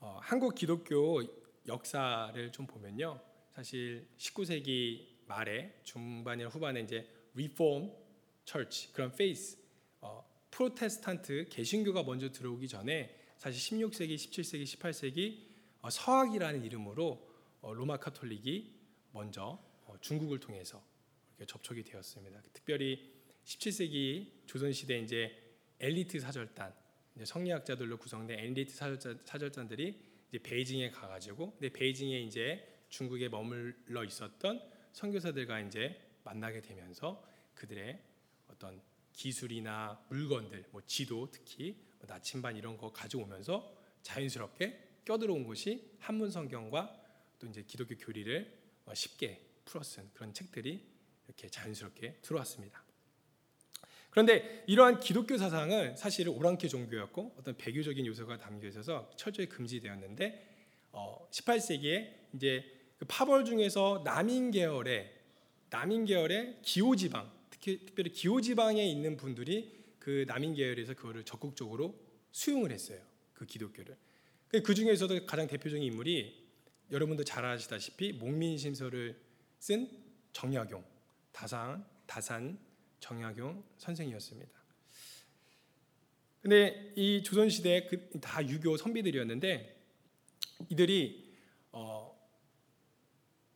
어, 0.00 0.18
한국 0.22 0.54
기독교 0.54 1.22
역사를 1.66 2.52
좀 2.52 2.66
보면요, 2.66 3.20
사실 3.54 4.08
19세기 4.16 5.26
말에 5.26 5.80
중반이나 5.84 6.48
후반에 6.48 6.80
이제 6.80 7.08
Reform 7.34 7.94
Church 8.44 8.92
그런 8.92 9.12
faith 9.12 9.58
어, 10.00 10.26
프로테스탄트 10.50 11.48
개신교가 11.50 12.02
먼저 12.02 12.30
들어오기 12.30 12.68
전에 12.68 13.16
사실 13.38 13.78
16세기, 13.78 14.16
17세기, 14.16 14.64
18세기 14.64 15.46
어, 15.82 15.90
서학이라는 15.90 16.64
이름으로 16.64 17.28
어, 17.60 17.72
로마 17.72 17.96
카톨릭이 17.98 18.74
먼저 19.12 19.58
어, 19.86 19.94
중국을 20.00 20.40
통해서 20.40 20.82
접촉이 21.46 21.84
되었습니다. 21.84 22.42
특별히 22.52 23.19
17세기 23.44 24.46
조선 24.46 24.72
시대 24.72 24.98
이제 24.98 25.36
엘리트 25.78 26.20
사절단, 26.20 26.74
이제 27.16 27.24
성리학자들로 27.24 27.98
구성된 27.98 28.38
엘리트 28.38 28.74
사절단, 28.74 29.20
사절단 29.24 29.68
들이 29.68 30.00
이제 30.28 30.38
베이징에 30.38 30.90
가가지고, 30.90 31.52
근데 31.52 31.70
베이징에 31.70 32.20
이제 32.20 32.84
중국에 32.88 33.28
머물러 33.28 34.04
있었던 34.04 34.60
선교사들과 34.92 35.60
이제 35.60 36.00
만나게 36.24 36.60
되면서 36.60 37.26
그들의 37.54 38.00
어떤 38.48 38.80
기술이나 39.12 40.04
물건들, 40.08 40.66
뭐 40.70 40.82
지도 40.86 41.30
특히 41.30 41.76
뭐 41.98 42.06
나침반 42.06 42.56
이런 42.56 42.76
거 42.76 42.92
가져오면서 42.92 43.76
자연스럽게 44.02 44.88
껴들어온 45.04 45.44
것이 45.44 45.96
한문 45.98 46.30
성경과 46.30 46.96
또 47.38 47.46
이제 47.46 47.62
기독교 47.62 47.96
교리를 47.96 48.58
어, 48.86 48.94
쉽게 48.94 49.46
풀어쓴 49.64 50.10
그런 50.14 50.32
책들이 50.32 50.86
이렇게 51.26 51.48
자연스럽게 51.48 52.20
들어왔습니다. 52.22 52.89
그런데 54.10 54.64
이러한 54.66 55.00
기독교 55.00 55.38
사상은 55.38 55.96
사실 55.96 56.28
오랑캐 56.28 56.68
종교였고 56.68 57.34
어떤 57.38 57.56
배교적인 57.56 58.04
요소가 58.06 58.38
담겨 58.38 58.68
있어서 58.68 59.10
철저히 59.16 59.48
금지되었는데 59.48 60.48
어, 60.92 61.28
18세기에 61.30 62.12
이제 62.34 62.64
그 62.98 63.04
파벌 63.06 63.44
중에서 63.44 64.02
남인 64.04 64.50
계열의 64.50 65.14
남인 65.70 66.04
계열의 66.04 66.58
기호 66.62 66.96
지방 66.96 67.30
특히 67.50 67.84
특별히 67.86 68.10
기호 68.10 68.40
지방에 68.40 68.84
있는 68.84 69.16
분들이 69.16 69.80
그 69.98 70.24
남인 70.26 70.54
계열에서 70.54 70.94
그거를 70.94 71.24
적극적으로 71.24 71.94
수용을 72.32 72.72
했어요. 72.72 73.00
그 73.34 73.46
기독교를. 73.46 73.96
그 74.64 74.74
중에서도 74.74 75.26
가장 75.26 75.46
대표적인 75.46 75.82
인물이 75.82 76.48
여러분도 76.90 77.22
잘 77.22 77.44
아시다시피 77.44 78.12
목민심서를 78.14 79.16
쓴 79.58 79.88
정약용 80.32 80.84
다산 81.32 81.84
다산 82.06 82.58
정약용 83.00 83.64
선생이었습니다. 83.78 84.60
근데 86.42 86.92
이 86.96 87.22
조선 87.22 87.50
시대 87.50 87.86
그다 87.86 88.46
유교 88.48 88.76
선비들이었는데 88.76 89.76
이들이 90.70 91.34
어, 91.72 92.18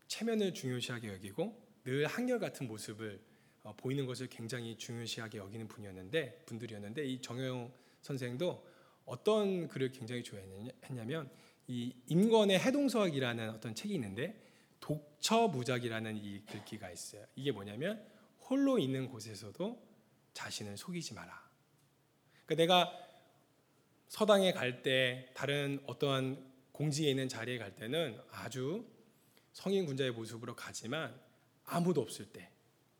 체면을 0.08 0.52
중요시하게 0.52 1.08
여기고 1.08 1.62
늘 1.84 2.06
한결 2.06 2.38
같은 2.38 2.66
모습을 2.66 3.20
어, 3.62 3.74
보이는 3.76 4.04
것을 4.04 4.28
굉장히 4.28 4.76
중요시하게 4.76 5.38
여기는 5.38 5.66
분이었는데 5.68 6.42
분들이었는데 6.46 7.06
이 7.06 7.20
정영 7.22 7.72
선생도 8.02 8.66
어떤 9.06 9.68
글을 9.68 9.92
굉장히 9.92 10.22
좋아했냐면 10.22 11.30
이 11.66 11.94
임권의 12.06 12.58
해동서학이라는 12.58 13.50
어떤 13.50 13.74
책이 13.74 13.94
있는데 13.94 14.42
독처무작이라는 14.80 16.16
이 16.16 16.42
글귀가 16.44 16.90
있어요. 16.90 17.24
이게 17.34 17.52
뭐냐면 17.52 18.06
홀로 18.48 18.78
있는 18.78 19.08
곳에서도 19.08 19.82
자신을 20.34 20.76
속이지 20.76 21.14
마라. 21.14 21.48
그러니까 22.46 22.54
내가 22.62 23.00
서당에 24.08 24.52
갈 24.52 24.82
때 24.82 25.30
다른 25.34 25.82
어떠한 25.86 26.52
공지에 26.72 27.10
있는 27.10 27.28
자리에 27.28 27.58
갈 27.58 27.74
때는 27.74 28.20
아주 28.30 28.86
성인 29.52 29.86
군자의 29.86 30.10
모습으로 30.10 30.54
가지만 30.54 31.18
아무도 31.64 32.00
없을 32.02 32.26
때 32.26 32.50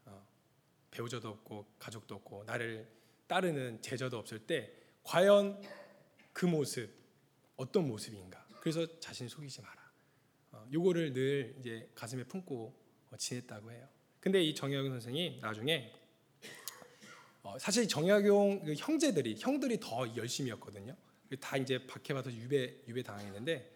어, 0.07 0.27
배우자도 0.91 1.29
없고 1.29 1.67
가족도 1.79 2.15
없고 2.15 2.45
나를 2.45 2.89
따르는 3.27 3.83
제자도 3.83 4.19
없을 4.19 4.39
때 4.47 4.73
과연 5.03 5.61
그 6.33 6.47
모습 6.47 6.91
어떤 7.57 7.87
모습인가? 7.87 8.47
그래서 8.61 8.87
자신 9.01 9.29
속이지 9.29 9.61
마라. 9.61 9.93
어, 10.53 10.67
요거를 10.73 11.13
늘 11.13 11.57
이제 11.61 11.91
가슴에 11.95 12.25
품고 12.25 12.75
어, 13.11 13.17
지냈다고 13.17 13.71
해요 13.73 13.89
근데 14.25 14.43
이 14.43 14.55
정약용 14.55 14.89
선생이 14.89 15.37
나중에 15.43 15.93
어, 17.43 17.59
사실 17.59 17.87
정약용 17.87 18.65
그 18.65 18.75
형제들이 18.75 19.37
형들이 19.39 19.79
더 19.79 20.07
열심히였거든요 20.17 20.97
다 21.39 21.59
이제 21.59 21.87
박해받아서 21.87 22.35
유배 22.35 22.75
유배 22.89 23.03
당했는데 23.03 23.71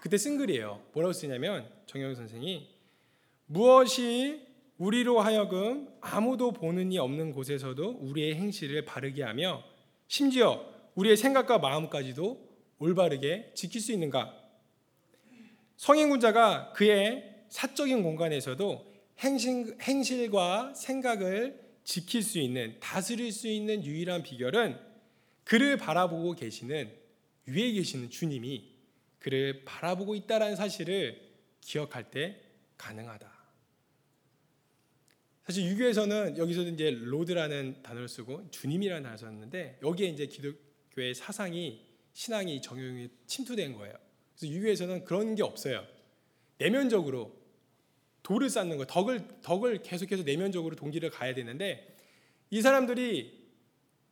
그때 0.00 0.18
쓴 0.18 0.36
글이에요 0.36 0.84
뭐라고 0.94 1.12
쓰냐면 1.12 1.70
정약용 1.86 2.16
선생이 2.16 2.68
무엇이 3.46 4.44
우리로 4.78 5.20
하여금 5.20 5.88
아무도 6.00 6.50
보는 6.50 6.90
이 6.90 6.98
없는 6.98 7.30
곳에서도 7.30 7.98
우리의 8.00 8.34
행실을 8.34 8.84
바르게 8.84 9.22
하며 9.22 9.62
심지어 10.08 10.74
우리의 10.96 11.16
생각과 11.16 11.58
마음까지도 11.58 12.44
올바르게 12.80 13.52
지킬 13.54 13.80
수 13.80 13.92
있는가? 13.92 14.34
성인군자가 15.76 16.72
그의 16.72 17.44
사적인 17.48 18.02
공간에서도 18.02 18.93
행실, 19.20 19.76
행실과 19.80 20.74
생각을 20.74 21.62
지킬 21.84 22.22
수 22.22 22.38
있는 22.38 22.78
다스릴 22.80 23.32
수 23.32 23.48
있는 23.48 23.84
유일한 23.84 24.22
비결은 24.22 24.78
그를 25.44 25.76
바라보고 25.76 26.34
계시는 26.34 26.90
위에 27.46 27.72
계시는 27.72 28.10
주님이 28.10 28.72
그를 29.18 29.64
바라보고 29.64 30.14
있다라는 30.14 30.56
사실을 30.56 31.20
기억할 31.60 32.10
때 32.10 32.40
가능하다. 32.76 33.32
사실 35.46 35.66
유교에서는 35.66 36.38
여기서도 36.38 36.70
이제 36.70 36.90
로드라는 36.90 37.82
단어를 37.82 38.08
쓰고 38.08 38.50
주님이라는 38.50 39.02
단어를 39.02 39.18
썼는데 39.18 39.78
여기에 39.82 40.08
이제 40.08 40.26
기독교의 40.26 41.14
사상이 41.14 41.84
신앙이 42.14 42.62
정형이 42.62 43.10
침투된 43.26 43.74
거예요. 43.74 43.94
그래서 44.36 44.54
유교에서는 44.54 45.04
그런 45.04 45.34
게 45.34 45.42
없어요. 45.42 45.86
내면적으로 46.58 47.43
돌을 48.24 48.50
쌓는 48.50 48.78
거, 48.78 48.86
덕을 48.86 49.28
덕을 49.42 49.82
계속해서 49.82 50.24
내면적으로 50.24 50.74
동기를 50.74 51.10
가야 51.10 51.34
되는데 51.34 51.94
이 52.50 52.60
사람들이 52.60 53.44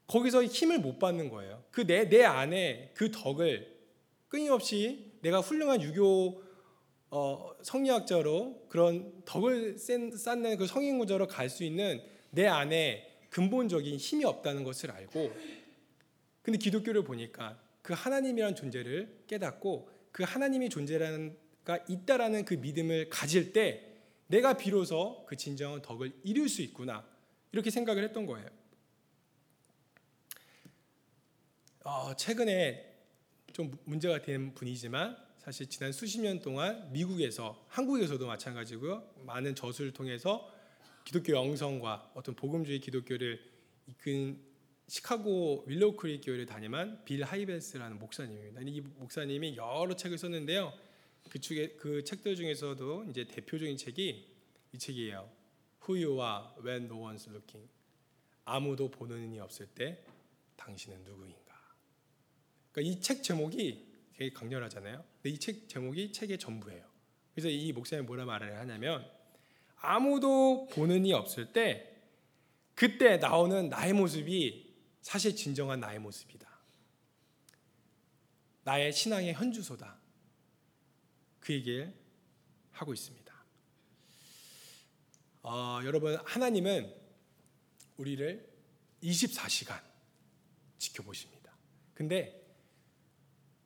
거기서 0.07 0.45
힘을 0.45 0.78
못 0.78 0.99
받는 1.00 1.28
거예요. 1.31 1.64
그 1.73 1.85
내 1.87 2.09
내 2.09 2.23
안에 2.23 2.92
그 2.95 3.11
덕을 3.11 3.73
끊임없이 4.28 5.12
내가 5.23 5.40
훌륭한 5.40 5.83
유교 5.83 6.42
어, 7.11 7.52
성리학자로 7.62 8.66
그런 8.69 9.23
덕을 9.25 9.76
쌓는 9.78 10.57
그 10.57 10.66
성인구자로 10.66 11.26
갈 11.26 11.49
수 11.50 11.64
있는 11.64 12.00
내 12.31 12.47
안에 12.47 13.11
근본적인 13.31 13.97
힘이 13.97 14.25
없다는 14.25 14.65
것을 14.65 14.91
알고 14.91 15.32
근데 16.43 16.58
기독교를 16.58 17.04
보니까 17.04 17.58
그 17.82 17.93
하나님이란 17.95 18.54
존재를 18.54 19.25
깨닫고 19.26 19.89
그 20.10 20.23
하나님이 20.23 20.69
존재가 20.69 21.78
있다라는 21.89 22.45
그 22.45 22.54
믿음을 22.54 23.08
가질 23.10 23.52
때 23.52 23.92
내가 24.32 24.56
비로소 24.56 25.26
그 25.26 25.36
진정한 25.36 25.82
덕을 25.82 26.10
이룰 26.25 26.49
수 26.49 26.62
있구나 26.62 27.06
이렇게 27.52 27.68
생각을 27.68 28.02
했던 28.02 28.25
거예요. 28.25 28.49
어, 31.84 32.16
최근에 32.16 32.97
좀 33.52 33.76
문제가 33.84 34.23
된 34.23 34.54
분이지만 34.54 35.18
사실 35.36 35.68
지난 35.68 35.92
수십 35.92 36.18
년 36.23 36.40
동안 36.40 36.90
미국에서 36.92 37.62
한국에서도 37.68 38.26
마찬가지고요. 38.26 39.06
많은 39.26 39.54
저수를 39.54 39.92
통해서 39.92 40.50
기독교 41.04 41.34
영성과 41.34 42.10
어떤 42.14 42.34
복음주의 42.34 42.80
기독교를 42.80 43.38
이끈 43.86 44.40
시카고 44.86 45.64
윌로우 45.66 45.97
크릭 45.97 46.25
교회를 46.25 46.47
담임한 46.47 47.04
빌 47.04 47.23
하이벨스라는 47.23 47.99
목사님입니다. 47.99 48.62
이 48.64 48.80
목사님이 48.80 49.56
여러 49.56 49.95
책을 49.95 50.16
썼는데요. 50.16 50.73
그 51.30 51.39
중에 51.39 51.69
그 51.78 52.04
책들 52.04 52.37
중에서도 52.37 53.04
이제 53.11 53.25
대표적인 53.25 53.76
책이 53.76 54.28
이 54.73 54.78
책이에요. 54.78 55.30
Who 55.89 56.04
You 56.04 56.21
Are 56.21 56.45
When 56.65 56.85
No 56.85 56.97
One's 57.08 57.28
Looking. 57.28 57.69
아무도 58.45 58.91
보는 58.91 59.32
이 59.32 59.41
없을 59.41 59.67
때 59.67 60.04
당신은 60.56 61.04
누구인가. 61.04 61.54
그러니까 62.73 62.97
이 62.97 63.00
책 63.00 63.23
제목이 63.23 63.87
되게 64.15 64.32
강렬하잖아요. 64.32 65.04
근데 65.23 65.30
이 65.35 65.39
책 65.39 65.69
제목이 65.69 66.13
책의 66.13 66.39
전부예요. 66.39 66.85
그래서 67.35 67.49
이 67.49 67.73
목사님이 67.73 68.06
뭐라 68.06 68.25
말을 68.26 68.58
하냐면 68.58 69.08
아무도 69.76 70.67
보는 70.69 71.06
이 71.06 71.13
없을 71.13 71.52
때 71.52 71.89
그때 72.75 73.17
나오는 73.17 73.69
나의 73.69 73.93
모습이 73.95 74.75
사실 75.00 75.35
진정한 75.35 75.80
나의 75.80 75.99
모습이다. 75.99 76.49
나의 78.65 78.93
신앙의 78.93 79.35
현주소다. 79.35 79.99
그 81.43 81.52
얘기를 81.52 81.93
하고 82.71 82.95
있습니다. 82.95 83.23
어, 85.43 85.81
여러분 85.85 86.17
하나님은 86.25 86.95
우리를 87.97 88.49
24시간 89.02 89.83
지켜보십니다. 90.78 91.52
근데 91.95 92.41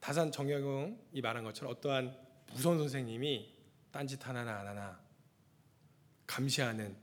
다산 0.01 0.33
정영웅이 0.33 1.21
말한 1.21 1.45
것처럼 1.45 1.75
어떠한 1.75 2.19
무선 2.55 2.79
선생님이 2.79 3.55
딴짓 3.91 4.27
하나나 4.27 4.61
안 4.61 4.69
하나 4.69 5.05
감시하는 6.27 6.97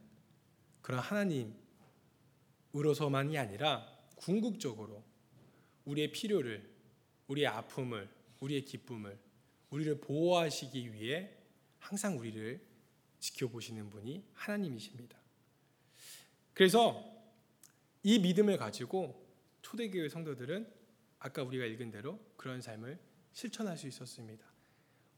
그런 0.82 1.00
하나님으로서만이 2.74 3.38
아니라 3.38 3.88
궁극적으로 4.16 5.04
우리의 5.86 6.12
필요를, 6.12 6.68
우리의 7.28 7.46
아픔을, 7.48 8.10
우리의 8.40 8.66
기쁨을, 8.66 9.20
우리를 9.74 10.02
보호하시기 10.02 10.94
위해 10.94 11.32
항상 11.80 12.20
우리를 12.20 12.64
지켜보시는 13.20 13.90
분이 13.90 14.24
하나님이십니다. 14.34 15.18
그래서 16.54 17.12
이 18.04 18.20
믿음을 18.20 18.58
가지고 18.58 19.28
초대교회 19.64 20.10
성도들은 20.10 20.72
아까 21.18 21.42
우리가 21.42 21.66
읽은 21.66 21.90
대로 21.90 22.20
그런 22.38 22.62
삶을 22.62 23.00
실천할 23.32 23.76
수 23.78 23.88
있었습니다. 23.88 24.46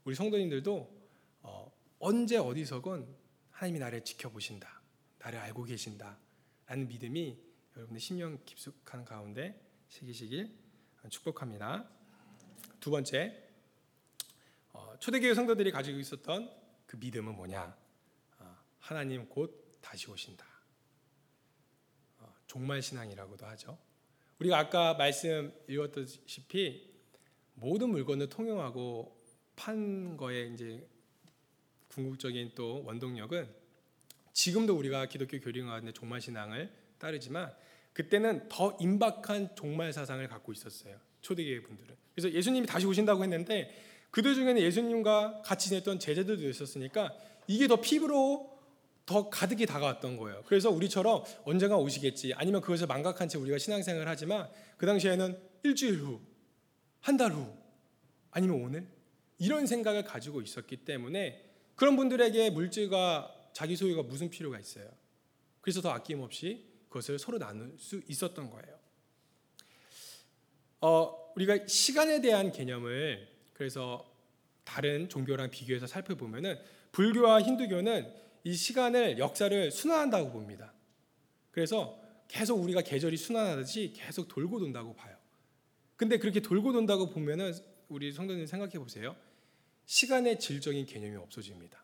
우리 0.04 0.14
성도님들도 0.14 1.06
어, 1.42 1.72
언제 1.98 2.38
어디서건 2.38 3.14
하나님이 3.50 3.78
나를 3.80 4.04
지켜보신다, 4.04 4.80
나를 5.18 5.38
알고 5.38 5.64
계신다 5.64 6.18
라는 6.64 6.88
믿음이 6.88 7.38
여러분의 7.76 8.00
심령 8.00 8.38
깊숙한 8.46 9.04
가운데 9.04 9.60
새기시길 9.88 10.50
축복합니다. 11.10 11.90
두 12.80 12.90
번째, 12.90 13.42
어, 13.42 13.45
초대교회 15.00 15.34
성도들이 15.34 15.70
가지고 15.70 15.98
있었던 15.98 16.50
그 16.86 16.96
믿음은 16.96 17.34
뭐냐? 17.34 17.76
어, 18.38 18.56
하나님 18.78 19.28
곧 19.28 19.78
다시 19.80 20.10
오신다. 20.10 20.46
어, 22.18 22.34
종말 22.46 22.82
신앙이라고도 22.82 23.46
하죠. 23.46 23.78
우리가 24.38 24.58
아까 24.58 24.94
말씀 24.94 25.52
읽었다시피 25.68 26.94
모든 27.54 27.90
물건을 27.90 28.28
통용하고 28.28 29.16
판 29.54 30.16
거에 30.16 30.48
이제 30.48 30.86
궁극적인 31.88 32.52
또 32.54 32.84
원동력은 32.84 33.48
지금도 34.32 34.76
우리가 34.76 35.06
기독교 35.06 35.40
교리가운데 35.40 35.92
종말 35.92 36.20
신앙을 36.20 36.70
따르지만 36.98 37.54
그때는 37.94 38.48
더 38.50 38.76
임박한 38.78 39.56
종말 39.56 39.92
사상을 39.92 40.26
갖고 40.28 40.52
있었어요. 40.52 40.98
초대교회 41.22 41.62
분들은. 41.62 41.96
그래서 42.14 42.30
예수님이 42.30 42.66
다시 42.66 42.86
오신다고 42.86 43.22
했는데 43.22 43.74
그들 44.16 44.34
중에는 44.34 44.62
예수님과 44.62 45.42
같이 45.44 45.68
지냈던 45.68 45.98
제자들도 45.98 46.48
있었으니까 46.48 47.14
이게 47.46 47.68
더 47.68 47.82
피부로 47.82 48.58
더 49.04 49.28
가득히 49.28 49.66
다가왔던 49.66 50.16
거예요. 50.16 50.42
그래서 50.46 50.70
우리처럼 50.70 51.22
언젠가 51.44 51.76
오시겠지 51.76 52.32
아니면 52.32 52.62
그것을 52.62 52.86
망각한 52.86 53.28
채 53.28 53.36
우리가 53.36 53.58
신앙생활을 53.58 54.08
하지만 54.08 54.48
그 54.78 54.86
당시에는 54.86 55.38
일주일 55.64 56.00
후, 56.00 56.18
한 57.02 57.18
달 57.18 57.30
후, 57.30 57.52
아니면 58.30 58.64
오늘 58.64 58.86
이런 59.36 59.66
생각을 59.66 60.04
가지고 60.04 60.40
있었기 60.40 60.78
때문에 60.78 61.44
그런 61.74 61.94
분들에게 61.96 62.48
물질과 62.48 63.50
자기 63.52 63.76
소유가 63.76 64.02
무슨 64.02 64.30
필요가 64.30 64.58
있어요? 64.58 64.88
그래서 65.60 65.82
더 65.82 65.90
아낌없이 65.90 66.64
그것을 66.88 67.18
서로 67.18 67.38
나눌 67.38 67.74
수 67.78 68.00
있었던 68.08 68.48
거예요. 68.48 68.78
어, 70.80 71.32
우리가 71.36 71.66
시간에 71.66 72.22
대한 72.22 72.50
개념을 72.50 73.35
그래서 73.56 74.06
다른 74.64 75.08
종교랑 75.08 75.50
비교해서 75.50 75.86
살펴보면은 75.86 76.58
불교와 76.92 77.40
힌두교는 77.40 78.12
이 78.44 78.52
시간을 78.54 79.18
역사를 79.18 79.70
순환한다고 79.70 80.30
봅니다. 80.30 80.74
그래서 81.50 81.98
계속 82.28 82.62
우리가 82.62 82.82
계절이 82.82 83.16
순환하듯이 83.16 83.94
계속 83.96 84.28
돌고 84.28 84.60
돈다고 84.60 84.94
봐요. 84.94 85.16
근데 85.96 86.18
그렇게 86.18 86.40
돌고 86.40 86.72
돈다고 86.72 87.08
보면은 87.08 87.54
우리 87.88 88.12
성도님 88.12 88.44
생각해 88.44 88.78
보세요. 88.78 89.16
시간의 89.86 90.38
질적인 90.38 90.84
개념이 90.84 91.16
없어집니다. 91.16 91.82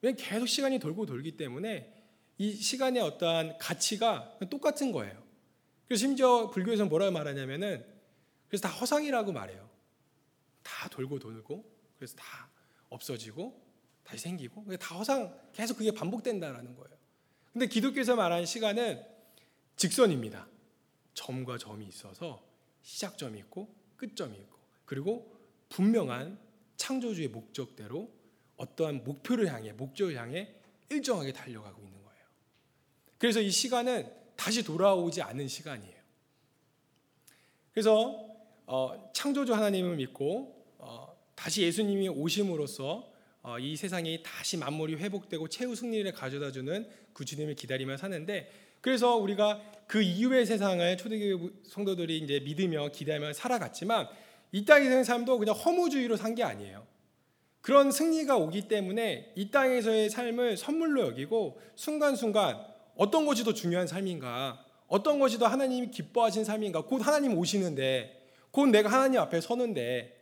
왜냐면 0.00 0.16
계속 0.16 0.46
시간이 0.46 0.80
돌고 0.80 1.06
돌기 1.06 1.36
때문에 1.36 2.02
이 2.38 2.52
시간의 2.52 3.00
어떠한 3.00 3.58
가치가 3.58 4.36
똑같은 4.50 4.90
거예요. 4.90 5.22
그래서 5.86 6.00
심지어 6.00 6.50
불교에서는 6.50 6.88
뭐라고 6.88 7.12
말하냐면은 7.12 7.84
그래서 8.48 8.66
다 8.66 8.74
허상이라고 8.74 9.30
말해요. 9.30 9.71
다 10.72 10.88
돌고 10.88 11.18
돌고 11.18 11.64
그래서 11.98 12.16
다 12.16 12.48
없어지고 12.88 13.60
다시 14.02 14.22
생기고 14.22 14.76
다 14.78 14.96
허상 14.96 15.38
계속 15.52 15.76
그게 15.76 15.92
반복된다라는 15.92 16.74
거예요. 16.74 16.96
근데 17.52 17.66
기독교에서 17.66 18.16
말하는 18.16 18.46
시간은 18.46 19.04
직선입니다. 19.76 20.48
점과 21.14 21.58
점이 21.58 21.86
있어서 21.86 22.42
시작점이 22.80 23.38
있고 23.40 23.74
끝점이 23.96 24.36
있고 24.38 24.58
그리고 24.86 25.36
분명한 25.68 26.38
창조주의 26.76 27.28
목적대로 27.28 28.10
어떠한 28.56 29.04
목표를 29.04 29.52
향해 29.52 29.72
목적을 29.72 30.16
향해 30.16 30.54
일정하게 30.88 31.32
달려가고 31.32 31.82
있는 31.84 32.02
거예요. 32.02 32.24
그래서 33.18 33.40
이 33.40 33.50
시간은 33.50 34.10
다시 34.36 34.64
돌아오지 34.64 35.20
않는 35.22 35.48
시간이에요. 35.48 36.02
그래서 37.72 38.26
어, 38.66 39.12
창조주 39.14 39.54
하나님을 39.54 39.96
믿고 39.96 40.61
어, 40.61 40.61
다시 41.42 41.62
예수님이 41.62 42.08
오심으로써 42.08 43.10
어, 43.42 43.58
이 43.58 43.74
세상이 43.74 44.22
다시 44.22 44.56
만물이 44.56 44.94
회복되고 44.94 45.48
최후 45.48 45.74
승리를 45.74 46.10
가져다주는 46.12 46.88
그 47.12 47.24
주님을 47.24 47.56
기다리며 47.56 47.96
사는데 47.96 48.48
그래서 48.80 49.16
우리가 49.16 49.60
그 49.88 50.00
이후의 50.00 50.46
세상을 50.46 50.96
초대교회 50.96 51.50
성도들이 51.64 52.18
이제 52.18 52.38
믿으며 52.38 52.90
기대하며 52.92 53.32
살아갔지만 53.32 54.06
이 54.52 54.64
땅에 54.64 54.84
사는 54.84 55.02
삶도 55.02 55.38
그냥 55.40 55.56
허무주의로 55.56 56.16
산 56.16 56.36
게 56.36 56.44
아니에요. 56.44 56.86
그런 57.60 57.90
승리가 57.90 58.36
오기 58.36 58.68
때문에 58.68 59.32
이 59.34 59.50
땅에서의 59.50 60.10
삶을 60.10 60.56
선물로 60.56 61.08
여기고 61.08 61.60
순간순간 61.74 62.64
어떤 62.94 63.26
것이 63.26 63.42
더 63.42 63.52
중요한 63.52 63.88
삶인가, 63.88 64.64
어떤 64.86 65.18
것이 65.18 65.40
더 65.40 65.48
하나님이 65.48 65.90
기뻐하신 65.90 66.44
삶인가, 66.44 66.82
곧 66.82 67.04
하나님 67.04 67.36
오시는데, 67.36 68.28
곧 68.52 68.66
내가 68.66 68.90
하나님 68.90 69.20
앞에 69.20 69.40
서는데, 69.40 70.21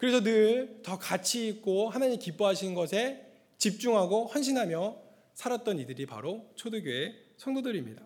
그래서 0.00 0.22
늘 0.22 0.80
더 0.82 0.98
가치 0.98 1.46
있고 1.48 1.90
하나님 1.90 2.18
기뻐하시는 2.18 2.74
것에 2.74 3.26
집중하고 3.58 4.28
헌신하며 4.28 4.96
살았던 5.34 5.78
이들이 5.78 6.06
바로 6.06 6.50
초대교회 6.56 7.14
성도들입니다. 7.36 8.02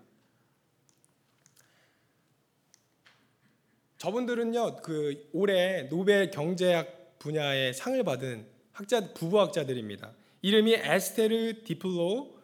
저분들은요, 3.98 4.76
그 4.82 5.30
올해 5.32 5.88
노벨 5.88 6.32
경제학 6.32 7.18
분야의 7.20 7.72
상을 7.74 8.02
받은 8.02 8.46
학자 8.72 9.14
부부학자들입니다. 9.14 10.12
이름이 10.42 10.74
에스테르 10.74 11.62
뒤플로 11.62 12.38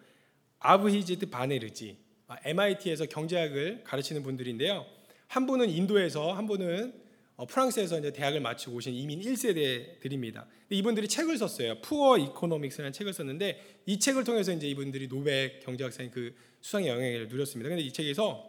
아브히지트 0.61 1.29
바네르지 1.29 1.99
MIT에서 2.45 3.07
경제학을 3.07 3.83
가르치는 3.83 4.23
분들인데요. 4.23 4.87
한 5.27 5.47
분은 5.47 5.69
인도에서 5.71 6.33
한 6.33 6.47
분은 6.47 6.93
어, 6.93 7.00
프랑스에서 7.47 7.99
이제 7.99 8.13
대학을 8.13 8.41
마치고 8.41 8.77
오신 8.77 8.95
이민 8.95 9.21
1세대들입니다. 9.21 10.47
이분들이 10.69 11.09
책을 11.09 11.39
썼어요. 11.39 11.81
Poor 11.81 12.19
Economics라는 12.19 12.93
책을 12.93 13.13
썼는데 13.13 13.83
이 13.87 13.99
책을 13.99 14.25
통해서 14.25 14.53
이제 14.53 14.69
이분들이 14.69 15.09
노벨 15.09 15.61
경제학상의 15.61 16.11
그 16.11 16.35
수상의 16.61 16.89
영광을 16.89 17.29
누렸습니다. 17.29 17.69
근데 17.69 17.83
이 17.83 17.93
책에서 17.93 18.47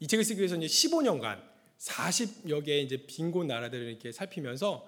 이 0.00 0.06
책을 0.06 0.24
쓰기 0.24 0.40
위해서 0.40 0.56
이제 0.56 0.66
15년간 0.66 1.42
40여 1.78 2.64
개의 2.64 2.84
이제 2.84 3.04
빈곤 3.06 3.46
나라들을 3.46 3.86
이렇게 3.88 4.12
살피면서 4.12 4.86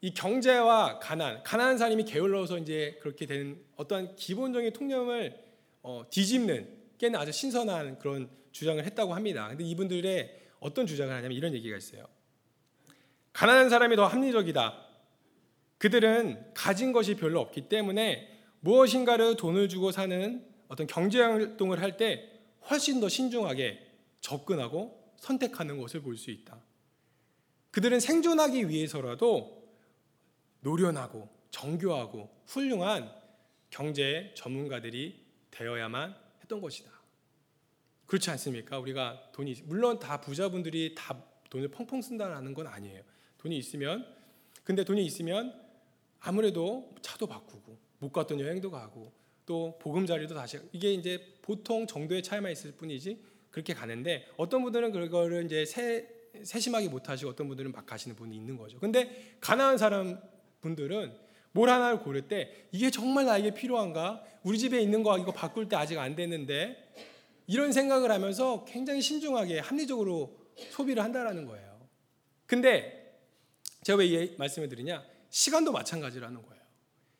이 0.00 0.14
경제와 0.14 1.00
가난, 1.00 1.42
가난한 1.42 1.76
사람이 1.76 2.04
게을러서 2.04 2.58
이제 2.58 2.98
그렇게 3.00 3.26
되는 3.26 3.60
어떠한 3.76 4.16
기본적인 4.16 4.72
통념을 4.72 5.36
어, 5.82 6.04
뒤집는 6.10 6.68
꽤는 6.98 7.18
아주 7.18 7.32
신선한 7.32 7.98
그런 7.98 8.30
주장을 8.52 8.82
했다고 8.84 9.14
합니다. 9.14 9.48
근데 9.48 9.64
이분들의 9.64 10.36
어떤 10.60 10.86
주장을 10.86 11.12
하냐면 11.12 11.36
이런 11.36 11.52
얘기가 11.54 11.76
있어요. 11.76 12.06
가난한 13.38 13.70
사람이 13.70 13.94
더 13.94 14.04
합리적이다. 14.04 14.84
그들은 15.78 16.54
가진 16.54 16.90
것이 16.90 17.14
별로 17.14 17.40
없기 17.40 17.68
때문에 17.68 18.36
무엇인가를 18.58 19.36
돈을 19.36 19.68
주고 19.68 19.92
사는 19.92 20.44
어떤 20.66 20.88
경제 20.88 21.22
활동을 21.22 21.80
할 21.80 21.96
때 21.96 22.32
훨씬 22.68 22.98
더 22.98 23.08
신중하게 23.08 23.78
접근하고 24.20 25.14
선택하는 25.18 25.80
것을 25.80 26.02
볼 26.02 26.16
수 26.16 26.32
있다. 26.32 26.60
그들은 27.70 28.00
생존하기 28.00 28.68
위해서라도 28.68 29.70
노련하고 30.62 31.28
정교하고 31.52 32.28
훌륭한 32.48 33.08
경제 33.70 34.34
전문가들이 34.36 35.24
되어야만 35.52 36.16
했던 36.40 36.60
것이다. 36.60 36.90
그렇지 38.06 38.30
않습니까? 38.30 38.80
우리가 38.80 39.30
돈이 39.30 39.62
물론 39.66 40.00
다 40.00 40.20
부자분들이 40.20 40.96
다 40.96 41.22
돈을 41.50 41.68
펑펑 41.68 42.02
쓴다라는 42.02 42.52
건 42.52 42.66
아니에요. 42.66 43.04
돈이 43.48 43.56
있으면 43.56 44.06
근데 44.62 44.84
돈이 44.84 45.04
있으면 45.04 45.54
아무래도 46.20 46.94
차도 47.00 47.26
바꾸고 47.26 47.78
못 47.98 48.12
갔던 48.12 48.38
여행도 48.38 48.70
가고 48.70 49.12
또 49.46 49.78
보금 49.80 50.04
자리도 50.04 50.34
다시 50.34 50.58
이게 50.72 50.92
이제 50.92 51.18
보통 51.40 51.86
정도의 51.86 52.22
차이만 52.22 52.52
있을 52.52 52.72
뿐이지 52.72 53.22
그렇게 53.50 53.72
가는데 53.72 54.26
어떤 54.36 54.62
분들은 54.62 54.92
그거를 54.92 55.46
이제 55.46 55.64
세, 55.64 56.06
세심하게 56.42 56.88
못 56.88 57.08
하시고 57.08 57.30
어떤 57.30 57.48
분들은 57.48 57.72
막 57.72 57.86
가시는 57.86 58.14
분이 58.14 58.36
있는 58.36 58.58
거죠. 58.58 58.78
근데 58.78 59.36
가난한 59.40 59.78
사람 59.78 60.20
분들은 60.60 61.16
뭘 61.52 61.70
하나를 61.70 62.00
고를 62.00 62.28
때 62.28 62.52
이게 62.70 62.90
정말 62.90 63.24
나에게 63.24 63.54
필요한가? 63.54 64.22
우리 64.42 64.58
집에 64.58 64.80
있는 64.80 65.02
거 65.02 65.16
이거 65.18 65.32
바꿀 65.32 65.68
때 65.68 65.76
아직 65.76 65.98
안 65.98 66.14
됐는데 66.14 66.92
이런 67.46 67.72
생각을 67.72 68.10
하면서 68.10 68.66
굉장히 68.66 69.00
신중하게 69.00 69.60
합리적으로 69.60 70.36
소비를 70.72 71.02
한다라는 71.02 71.46
거예요. 71.46 71.78
근데 72.44 72.97
제가 73.88 74.00
왜 74.00 74.06
이 74.06 74.36
말씀을 74.36 74.68
드리냐? 74.68 75.02
시간도 75.30 75.72
마찬가지라는 75.72 76.42
거예요. 76.42 76.62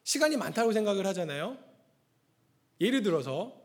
시간이 0.05 0.37
많다고 0.37 0.71
생각을 0.73 1.07
하잖아요. 1.07 1.57
예를 2.79 3.03
들어서 3.03 3.59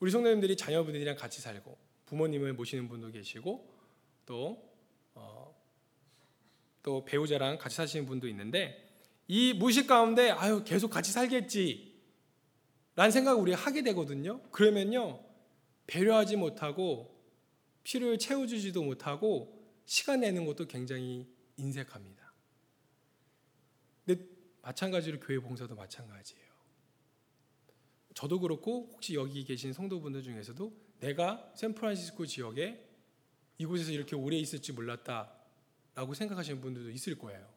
우리 0.00 0.10
성도님들이 0.10 0.56
자녀분들이랑 0.56 1.16
같이 1.16 1.42
살고 1.42 1.76
부모님을 2.06 2.54
모시는 2.54 2.88
분도 2.88 3.10
계시고 3.10 3.70
또, 4.24 4.66
어, 5.14 5.54
또 6.82 7.04
배우자랑 7.04 7.58
같이 7.58 7.76
사시는 7.76 8.06
분도 8.06 8.28
있는데 8.28 8.88
이 9.26 9.52
무식 9.52 9.86
가운데 9.86 10.30
아유 10.30 10.64
계속 10.64 10.88
같이 10.88 11.12
살겠지 11.12 12.00
라는 12.96 13.10
생각을 13.10 13.42
우리가 13.42 13.58
하게 13.58 13.82
되거든요. 13.82 14.40
그러면요 14.52 15.22
배려하지 15.86 16.36
못하고 16.36 17.14
필요를 17.82 18.18
채워주지도 18.18 18.82
못하고 18.82 19.54
시간 19.84 20.20
내는 20.20 20.46
것도 20.46 20.66
굉장히 20.66 21.36
인색합니다. 21.58 22.32
근데 24.06 24.24
마찬가지로 24.62 25.20
교회 25.20 25.38
봉사도 25.38 25.74
마찬가지예요. 25.74 26.48
저도 28.14 28.40
그렇고 28.40 28.90
혹시 28.92 29.14
여기 29.14 29.44
계신 29.44 29.72
성도분들 29.72 30.22
중에서도 30.22 30.72
내가 31.00 31.52
샌프란시스코 31.54 32.26
지역에 32.26 32.84
이곳에서 33.58 33.92
이렇게 33.92 34.16
오래 34.16 34.36
있을지 34.36 34.72
몰랐다라고 34.72 36.14
생각하시는 36.14 36.60
분들도 36.60 36.90
있을 36.90 37.18
거예요. 37.18 37.48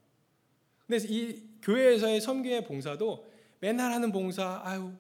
근데 0.86 1.06
이 1.08 1.44
교회에서의 1.62 2.22
섬기의 2.22 2.66
봉사도 2.66 3.32
맨날 3.60 3.92
하는 3.92 4.12
봉사, 4.12 4.62
아유 4.64 4.94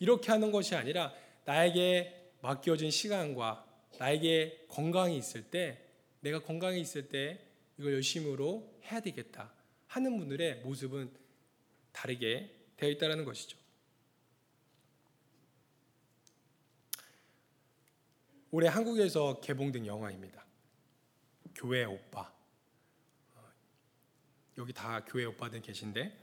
이렇게 0.00 0.32
하는 0.32 0.50
것이 0.50 0.74
아니라 0.74 1.14
나에게 1.44 2.32
맡겨진 2.40 2.90
시간과 2.90 3.66
나에게 3.98 4.66
건강이 4.68 5.16
있을 5.16 5.50
때, 5.50 5.82
내가 6.20 6.40
건강이 6.40 6.80
있을 6.80 7.08
때 7.08 7.47
이걸 7.78 7.94
열심으로 7.94 8.80
해야 8.84 9.00
되겠다 9.00 9.52
하는 9.86 10.18
분들의 10.18 10.62
모습은 10.62 11.10
다르게 11.92 12.54
되어 12.76 12.90
있다는 12.90 13.24
것이죠. 13.24 13.56
올해 18.50 18.68
한국에서 18.68 19.40
개봉된 19.40 19.86
영화입니다. 19.86 20.44
교회 21.54 21.84
오빠. 21.84 22.32
어, 23.34 23.44
여기 24.56 24.72
다 24.72 25.04
교회 25.04 25.24
오빠들 25.24 25.60
계신데 25.60 26.16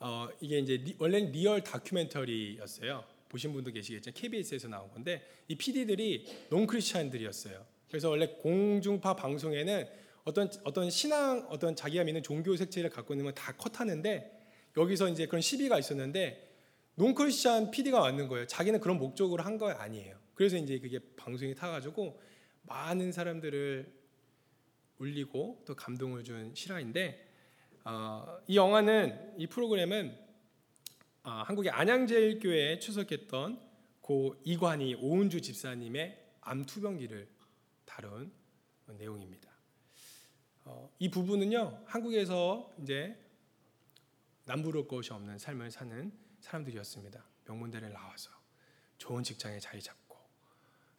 어, 0.00 0.28
이게 0.40 0.58
이제 0.58 0.76
리, 0.76 0.96
원래는 0.98 1.32
real 1.32 1.62
다큐멘터리였어요. 1.62 3.04
보신 3.28 3.52
분도 3.52 3.70
계시겠지만 3.70 4.14
KBS에서 4.14 4.68
나온 4.68 4.90
건데 4.90 5.44
이 5.48 5.56
PD들이 5.56 6.46
non-Christian들이었어요. 6.50 7.66
그래서 7.88 8.10
원래 8.10 8.26
공중파 8.28 9.14
방송에는 9.16 10.05
어떤 10.26 10.50
어떤 10.64 10.90
신앙 10.90 11.46
어떤 11.50 11.76
자기가 11.76 12.02
믿는 12.04 12.22
종교 12.22 12.54
색채를 12.56 12.90
갖고 12.90 13.14
있는 13.14 13.24
건 13.24 13.34
다 13.34 13.52
컷하는데 13.56 14.32
여기서 14.76 15.08
이제 15.08 15.26
그런 15.26 15.40
시비가 15.40 15.78
있었는데 15.78 16.42
논크리스찬 16.96 17.70
PD가 17.70 18.00
왔는 18.00 18.26
거예요. 18.28 18.46
자기는 18.46 18.80
그런 18.80 18.98
목적으로 18.98 19.42
한 19.42 19.56
거 19.56 19.70
아니에요. 19.70 20.18
그래서 20.34 20.56
이제 20.56 20.78
그게 20.78 20.98
방송에 21.16 21.54
타가지고 21.54 22.20
많은 22.62 23.12
사람들을 23.12 23.92
울리고 24.98 25.62
또 25.66 25.74
감동을 25.76 26.24
준 26.24 26.54
실화인데 26.54 27.24
어, 27.84 28.38
이 28.48 28.56
영화는 28.56 29.34
이 29.38 29.46
프로그램은 29.46 30.16
어, 31.22 31.30
한국의 31.46 31.70
안양제일교회에 31.70 32.78
출석했던 32.80 33.60
고 34.00 34.34
이관희 34.44 34.96
오은주 34.96 35.40
집사님의 35.40 36.18
암 36.40 36.64
투병기를 36.64 37.28
다룬 37.84 38.32
내용입니다. 38.98 39.45
어, 40.66 40.92
이 40.98 41.08
부부는요 41.10 41.84
한국에서 41.86 42.72
이제 42.82 43.16
남부러울 44.46 44.88
것이 44.88 45.12
없는 45.12 45.38
삶을 45.38 45.70
사는 45.70 46.12
사람들이었습니다. 46.40 47.24
명문대를 47.46 47.92
나와서 47.92 48.30
좋은 48.98 49.22
직장에 49.22 49.60
자리 49.60 49.80
잡고 49.80 50.16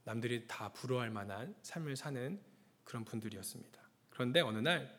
남들이 0.06 0.48
다 0.48 0.72
부러워할 0.72 1.10
만한 1.10 1.54
삶을 1.64 1.98
사는 1.98 2.42
그런 2.86 3.04
분들이었습니다. 3.04 3.82
그런데 4.10 4.40
어느 4.40 4.58
날 4.60 4.98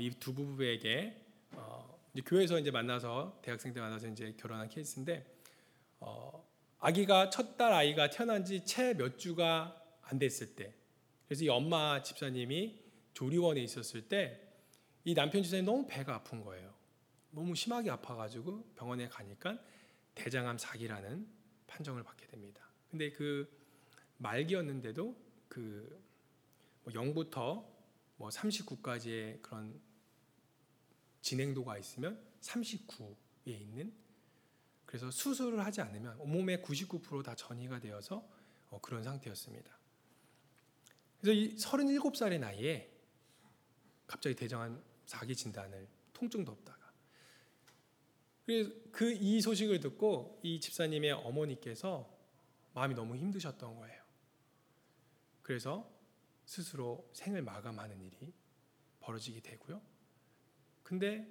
이두 0.00 0.34
부부에게 0.34 1.20
어, 1.52 1.98
이제 2.14 2.22
교회에서 2.24 2.60
이제 2.60 2.70
만나서 2.70 3.40
대학생 3.42 3.74
때 3.74 3.80
만나서 3.80 4.06
이제 4.08 4.34
결혼한 4.38 4.68
케이스인데 4.68 5.26
어, 5.98 6.48
아기가 6.78 7.30
첫 7.30 7.56
딸 7.56 7.72
아이가 7.72 8.08
태어난 8.10 8.44
지 8.44 8.64
채 8.64 8.94
몇 8.94 9.18
주가 9.18 9.80
안 10.02 10.18
됐을 10.18 10.54
때 10.54 10.74
그래서 11.26 11.44
이 11.44 11.48
엄마 11.48 12.02
집사님이 12.02 12.83
조리원에 13.14 13.62
있었을 13.62 14.08
때 14.08 14.44
이 15.04 15.14
남편 15.14 15.42
집사님이 15.42 15.66
너무 15.66 15.86
배가 15.86 16.14
아픈 16.14 16.40
거예요. 16.42 16.74
너무 17.30 17.54
심하게 17.54 17.90
아파가지고 17.90 18.72
병원에 18.74 19.06
가니까 19.08 19.58
대장암 20.14 20.56
4기라는 20.56 21.26
판정을 21.66 22.02
받게 22.02 22.26
됩니다. 22.26 22.66
근데 22.90 23.10
그 23.12 23.46
말기였는데도 24.16 25.14
그 25.48 26.02
0부터 26.86 27.66
뭐 28.16 28.28
39까지의 28.28 29.42
그런 29.42 29.78
진행도가 31.20 31.76
있으면 31.78 32.22
39에 32.40 33.48
있는 33.48 33.92
그래서 34.86 35.10
수술을 35.10 35.64
하지 35.64 35.80
않으면 35.82 36.18
온몸의 36.20 36.58
99%다 36.58 37.34
전이가 37.34 37.80
되어서 37.80 38.26
어, 38.70 38.80
그런 38.80 39.02
상태였습니다. 39.02 39.76
그래서 41.20 41.38
이 41.38 41.56
37살의 41.56 42.38
나이에 42.38 42.93
갑자기 44.14 44.36
대장암 44.36 44.80
4기 45.06 45.36
진단을 45.36 45.88
통증도 46.12 46.52
없다가 46.52 46.92
그래서 48.46 48.70
그 48.92 49.12
이 49.12 49.40
소식을 49.40 49.80
듣고 49.80 50.38
이 50.44 50.60
집사님의 50.60 51.10
어머니께서 51.10 52.08
마음이 52.74 52.94
너무 52.94 53.16
힘드셨던 53.16 53.74
거예요. 53.74 54.04
그래서 55.42 55.90
스스로 56.44 57.10
생을 57.12 57.42
마감하는 57.42 58.00
일이 58.02 58.32
벌어지게 59.00 59.40
되고요. 59.40 59.82
근데 60.84 61.28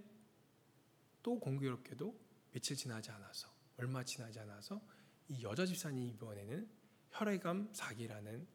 또 1.21 1.39
공교롭게도 1.39 2.19
며칠 2.51 2.75
지나지 2.75 3.11
않아서 3.11 3.49
얼마 3.77 4.03
지나지 4.03 4.39
않아서 4.39 4.81
이 5.29 5.41
여자 5.41 5.65
집사님 5.65 6.09
이번에는 6.09 6.69
혈액암 7.11 7.71
4기라는 7.71 8.45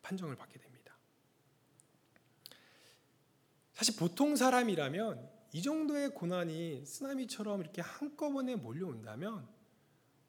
판정을 0.00 0.34
받게 0.34 0.58
됩니다. 0.58 0.75
사실 3.76 3.94
보통 3.96 4.36
사람이라면 4.36 5.30
이 5.52 5.60
정도의 5.60 6.14
고난이 6.14 6.86
쓰나미처럼 6.86 7.60
이렇게 7.60 7.82
한꺼번에 7.82 8.56
몰려온다면 8.56 9.46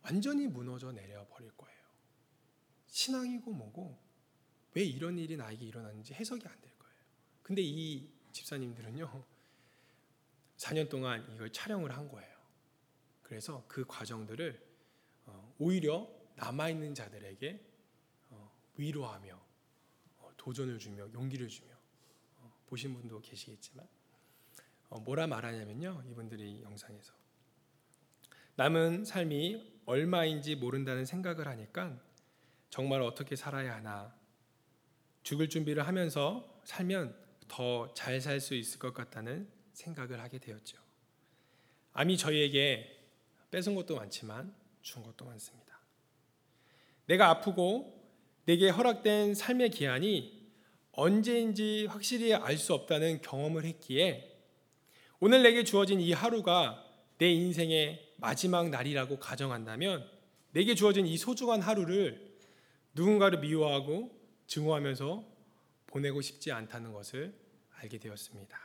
완전히 0.01 0.47
무너져 0.47 0.91
내려 0.91 1.25
버릴 1.29 1.49
거예요. 1.51 1.79
신앙이고 2.87 3.53
뭐고 3.53 3.97
왜 4.73 4.83
이런 4.83 5.17
일이 5.17 5.37
나에게 5.37 5.65
일어났는지 5.65 6.13
해석이 6.13 6.45
안 6.45 6.59
될 6.59 6.77
거예요. 6.77 6.93
근데 7.41 7.61
이 7.61 8.11
집사님들은요, 8.33 9.23
4년 10.57 10.89
동안 10.89 11.25
이걸 11.33 11.49
촬영을 11.49 11.95
한 11.95 12.09
거예요. 12.09 12.37
그래서 13.21 13.63
그 13.69 13.85
과정들을 13.87 14.61
어, 15.25 15.55
오히려 15.57 16.09
남아 16.35 16.67
있는 16.69 16.93
자들에게 16.93 17.65
어, 18.31 18.51
위로하며 18.75 19.41
어, 20.17 20.31
도전을 20.35 20.79
주며 20.79 21.09
용기를 21.13 21.47
주며 21.47 21.76
보신 22.67 22.93
분도 22.93 23.19
계시겠지만 23.21 23.87
뭐라 25.03 25.27
말하냐면요, 25.27 26.03
이분들이 26.09 26.61
영상에서 26.61 27.13
남은 28.55 29.05
삶이 29.05 29.81
얼마인지 29.85 30.55
모른다는 30.55 31.05
생각을 31.05 31.47
하니까 31.47 31.99
정말 32.69 33.01
어떻게 33.01 33.35
살아야 33.35 33.75
하나 33.75 34.15
죽을 35.23 35.49
준비를 35.49 35.85
하면서 35.87 36.61
살면 36.63 37.15
더 37.47 37.93
잘 37.93 38.19
살 38.19 38.39
수 38.39 38.55
있을 38.55 38.79
것 38.79 38.93
같다는 38.93 39.49
생각을 39.73 40.19
하게 40.19 40.37
되었죠. 40.39 40.77
암이 41.93 42.17
저희에게 42.17 42.93
뺏은 43.51 43.75
것도 43.75 43.95
많지만 43.95 44.53
준 44.81 45.03
것도 45.03 45.25
많습니다. 45.25 45.79
내가 47.05 47.29
아프고 47.29 47.93
내게 48.45 48.69
허락된 48.69 49.33
삶의 49.35 49.71
기한이 49.71 50.36
언제인지 50.97 51.85
확실히 51.85 52.33
알 52.33 52.57
수 52.57 52.73
없다는 52.73 53.21
경험을 53.21 53.65
했기에 53.65 54.35
오늘 55.19 55.43
내게 55.43 55.63
주어진 55.63 56.01
이 56.01 56.11
하루가 56.11 56.83
내 57.19 57.31
인생의 57.31 58.15
마지막 58.17 58.69
날이라고 58.69 59.19
가정한다면 59.19 60.09
내게 60.53 60.73
주어진 60.73 61.05
이 61.05 61.15
소중한 61.15 61.61
하루를 61.61 62.35
누군가를 62.95 63.39
미워하고 63.39 64.11
증오하면서 64.47 65.23
보내고 65.85 66.21
싶지 66.21 66.51
않다는 66.51 66.93
것을 66.93 67.31
알게 67.75 67.99
되었습니다. 67.99 68.59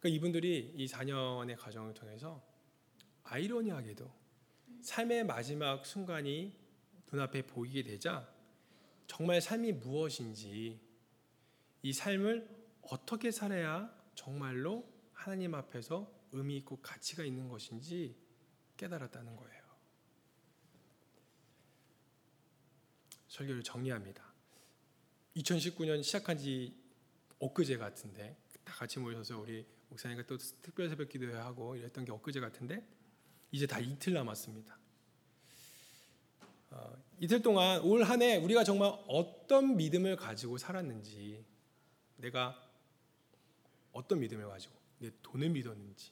그러니까 0.00 0.16
이분들이 0.16 0.72
이 0.74 0.86
4년의 0.86 1.58
과정을 1.58 1.92
통해서 1.92 2.42
아이러니하게도 3.24 4.10
삶의 4.80 5.24
마지막 5.24 5.84
순간이 5.84 6.54
눈앞에 7.12 7.42
보이게 7.42 7.82
되자 7.82 8.35
정말 9.06 9.40
삶이 9.40 9.72
무엇인지 9.72 10.80
이 11.82 11.92
삶을 11.92 12.48
어떻게 12.82 13.30
살아야 13.30 13.94
정말로 14.14 14.88
하나님 15.12 15.54
앞에서 15.54 16.12
의미 16.32 16.56
있고 16.58 16.80
가치가 16.80 17.24
있는 17.24 17.48
것인지 17.48 18.16
깨달았다는 18.76 19.36
거예요. 19.36 19.62
설교를 23.28 23.62
정리합니다. 23.62 24.24
2019년 25.36 26.02
시작한 26.02 26.38
지 26.38 26.74
엊그제 27.38 27.76
같은데 27.76 28.36
다 28.64 28.74
같이 28.74 28.98
모여서 28.98 29.38
우리 29.38 29.66
목사님과 29.90 30.26
또 30.26 30.38
특별 30.38 30.88
새벽 30.88 31.08
기도하고 31.08 31.76
이랬던 31.76 32.04
게 32.04 32.12
엊그제 32.12 32.40
같은데 32.40 32.86
이제 33.52 33.66
다 33.66 33.78
이틀 33.78 34.14
남았습니다. 34.14 34.78
어, 36.70 36.96
이틀 37.20 37.42
동안 37.42 37.80
올 37.82 38.02
한 38.02 38.22
해 38.22 38.36
우리가 38.36 38.64
정말 38.64 38.92
어떤 39.08 39.76
믿음을 39.76 40.16
가지고 40.16 40.58
살았는지 40.58 41.44
내가 42.16 42.56
어떤 43.92 44.20
믿음을 44.20 44.46
가지고 44.48 44.74
내 44.98 45.10
돈을 45.22 45.50
믿었는지 45.50 46.10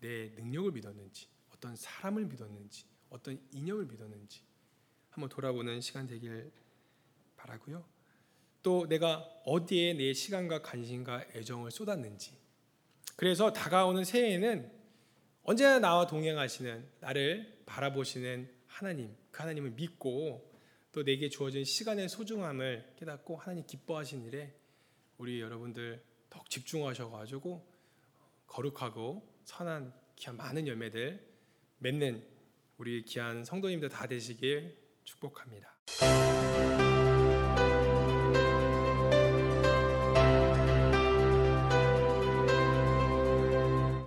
내 0.00 0.28
능력을 0.36 0.70
믿었는지 0.72 1.28
어떤 1.54 1.74
사람을 1.76 2.26
믿었는지 2.26 2.84
어떤 3.10 3.40
이념을 3.52 3.86
믿었는지 3.86 4.42
한번 5.10 5.28
돌아보는 5.30 5.80
시간 5.80 6.06
되길 6.06 6.52
바라고요. 7.36 7.84
또 8.62 8.86
내가 8.88 9.18
어디에 9.44 9.94
내 9.94 10.12
시간과 10.12 10.60
관심과 10.62 11.26
애정을 11.34 11.70
쏟았는지. 11.70 12.36
그래서 13.14 13.52
다가오는 13.52 14.04
새해에는 14.04 14.70
언제나 15.44 15.78
나와 15.78 16.06
동행하시는 16.06 16.86
나를 17.00 17.62
바라보시는 17.64 18.50
하나님, 18.66 19.16
그 19.36 19.42
하나님을 19.42 19.72
믿고 19.72 20.50
또 20.92 21.04
내게 21.04 21.28
주어진 21.28 21.62
시간의 21.62 22.08
소중함을 22.08 22.94
깨닫고 22.96 23.36
하나님 23.36 23.66
기뻐하신 23.66 24.24
일에 24.24 24.54
우리 25.18 25.42
여러분들 25.42 26.02
더욱 26.30 26.48
집중하셔가지고 26.48 27.62
거룩하고 28.46 29.28
선한 29.44 29.92
귀한 30.16 30.38
많은 30.38 30.66
열매들 30.66 31.22
맺는 31.80 32.26
우리 32.78 33.04
귀한 33.04 33.44
성도님들 33.44 33.90
다 33.90 34.06
되시길 34.06 34.74
축복합니다. 35.04 35.76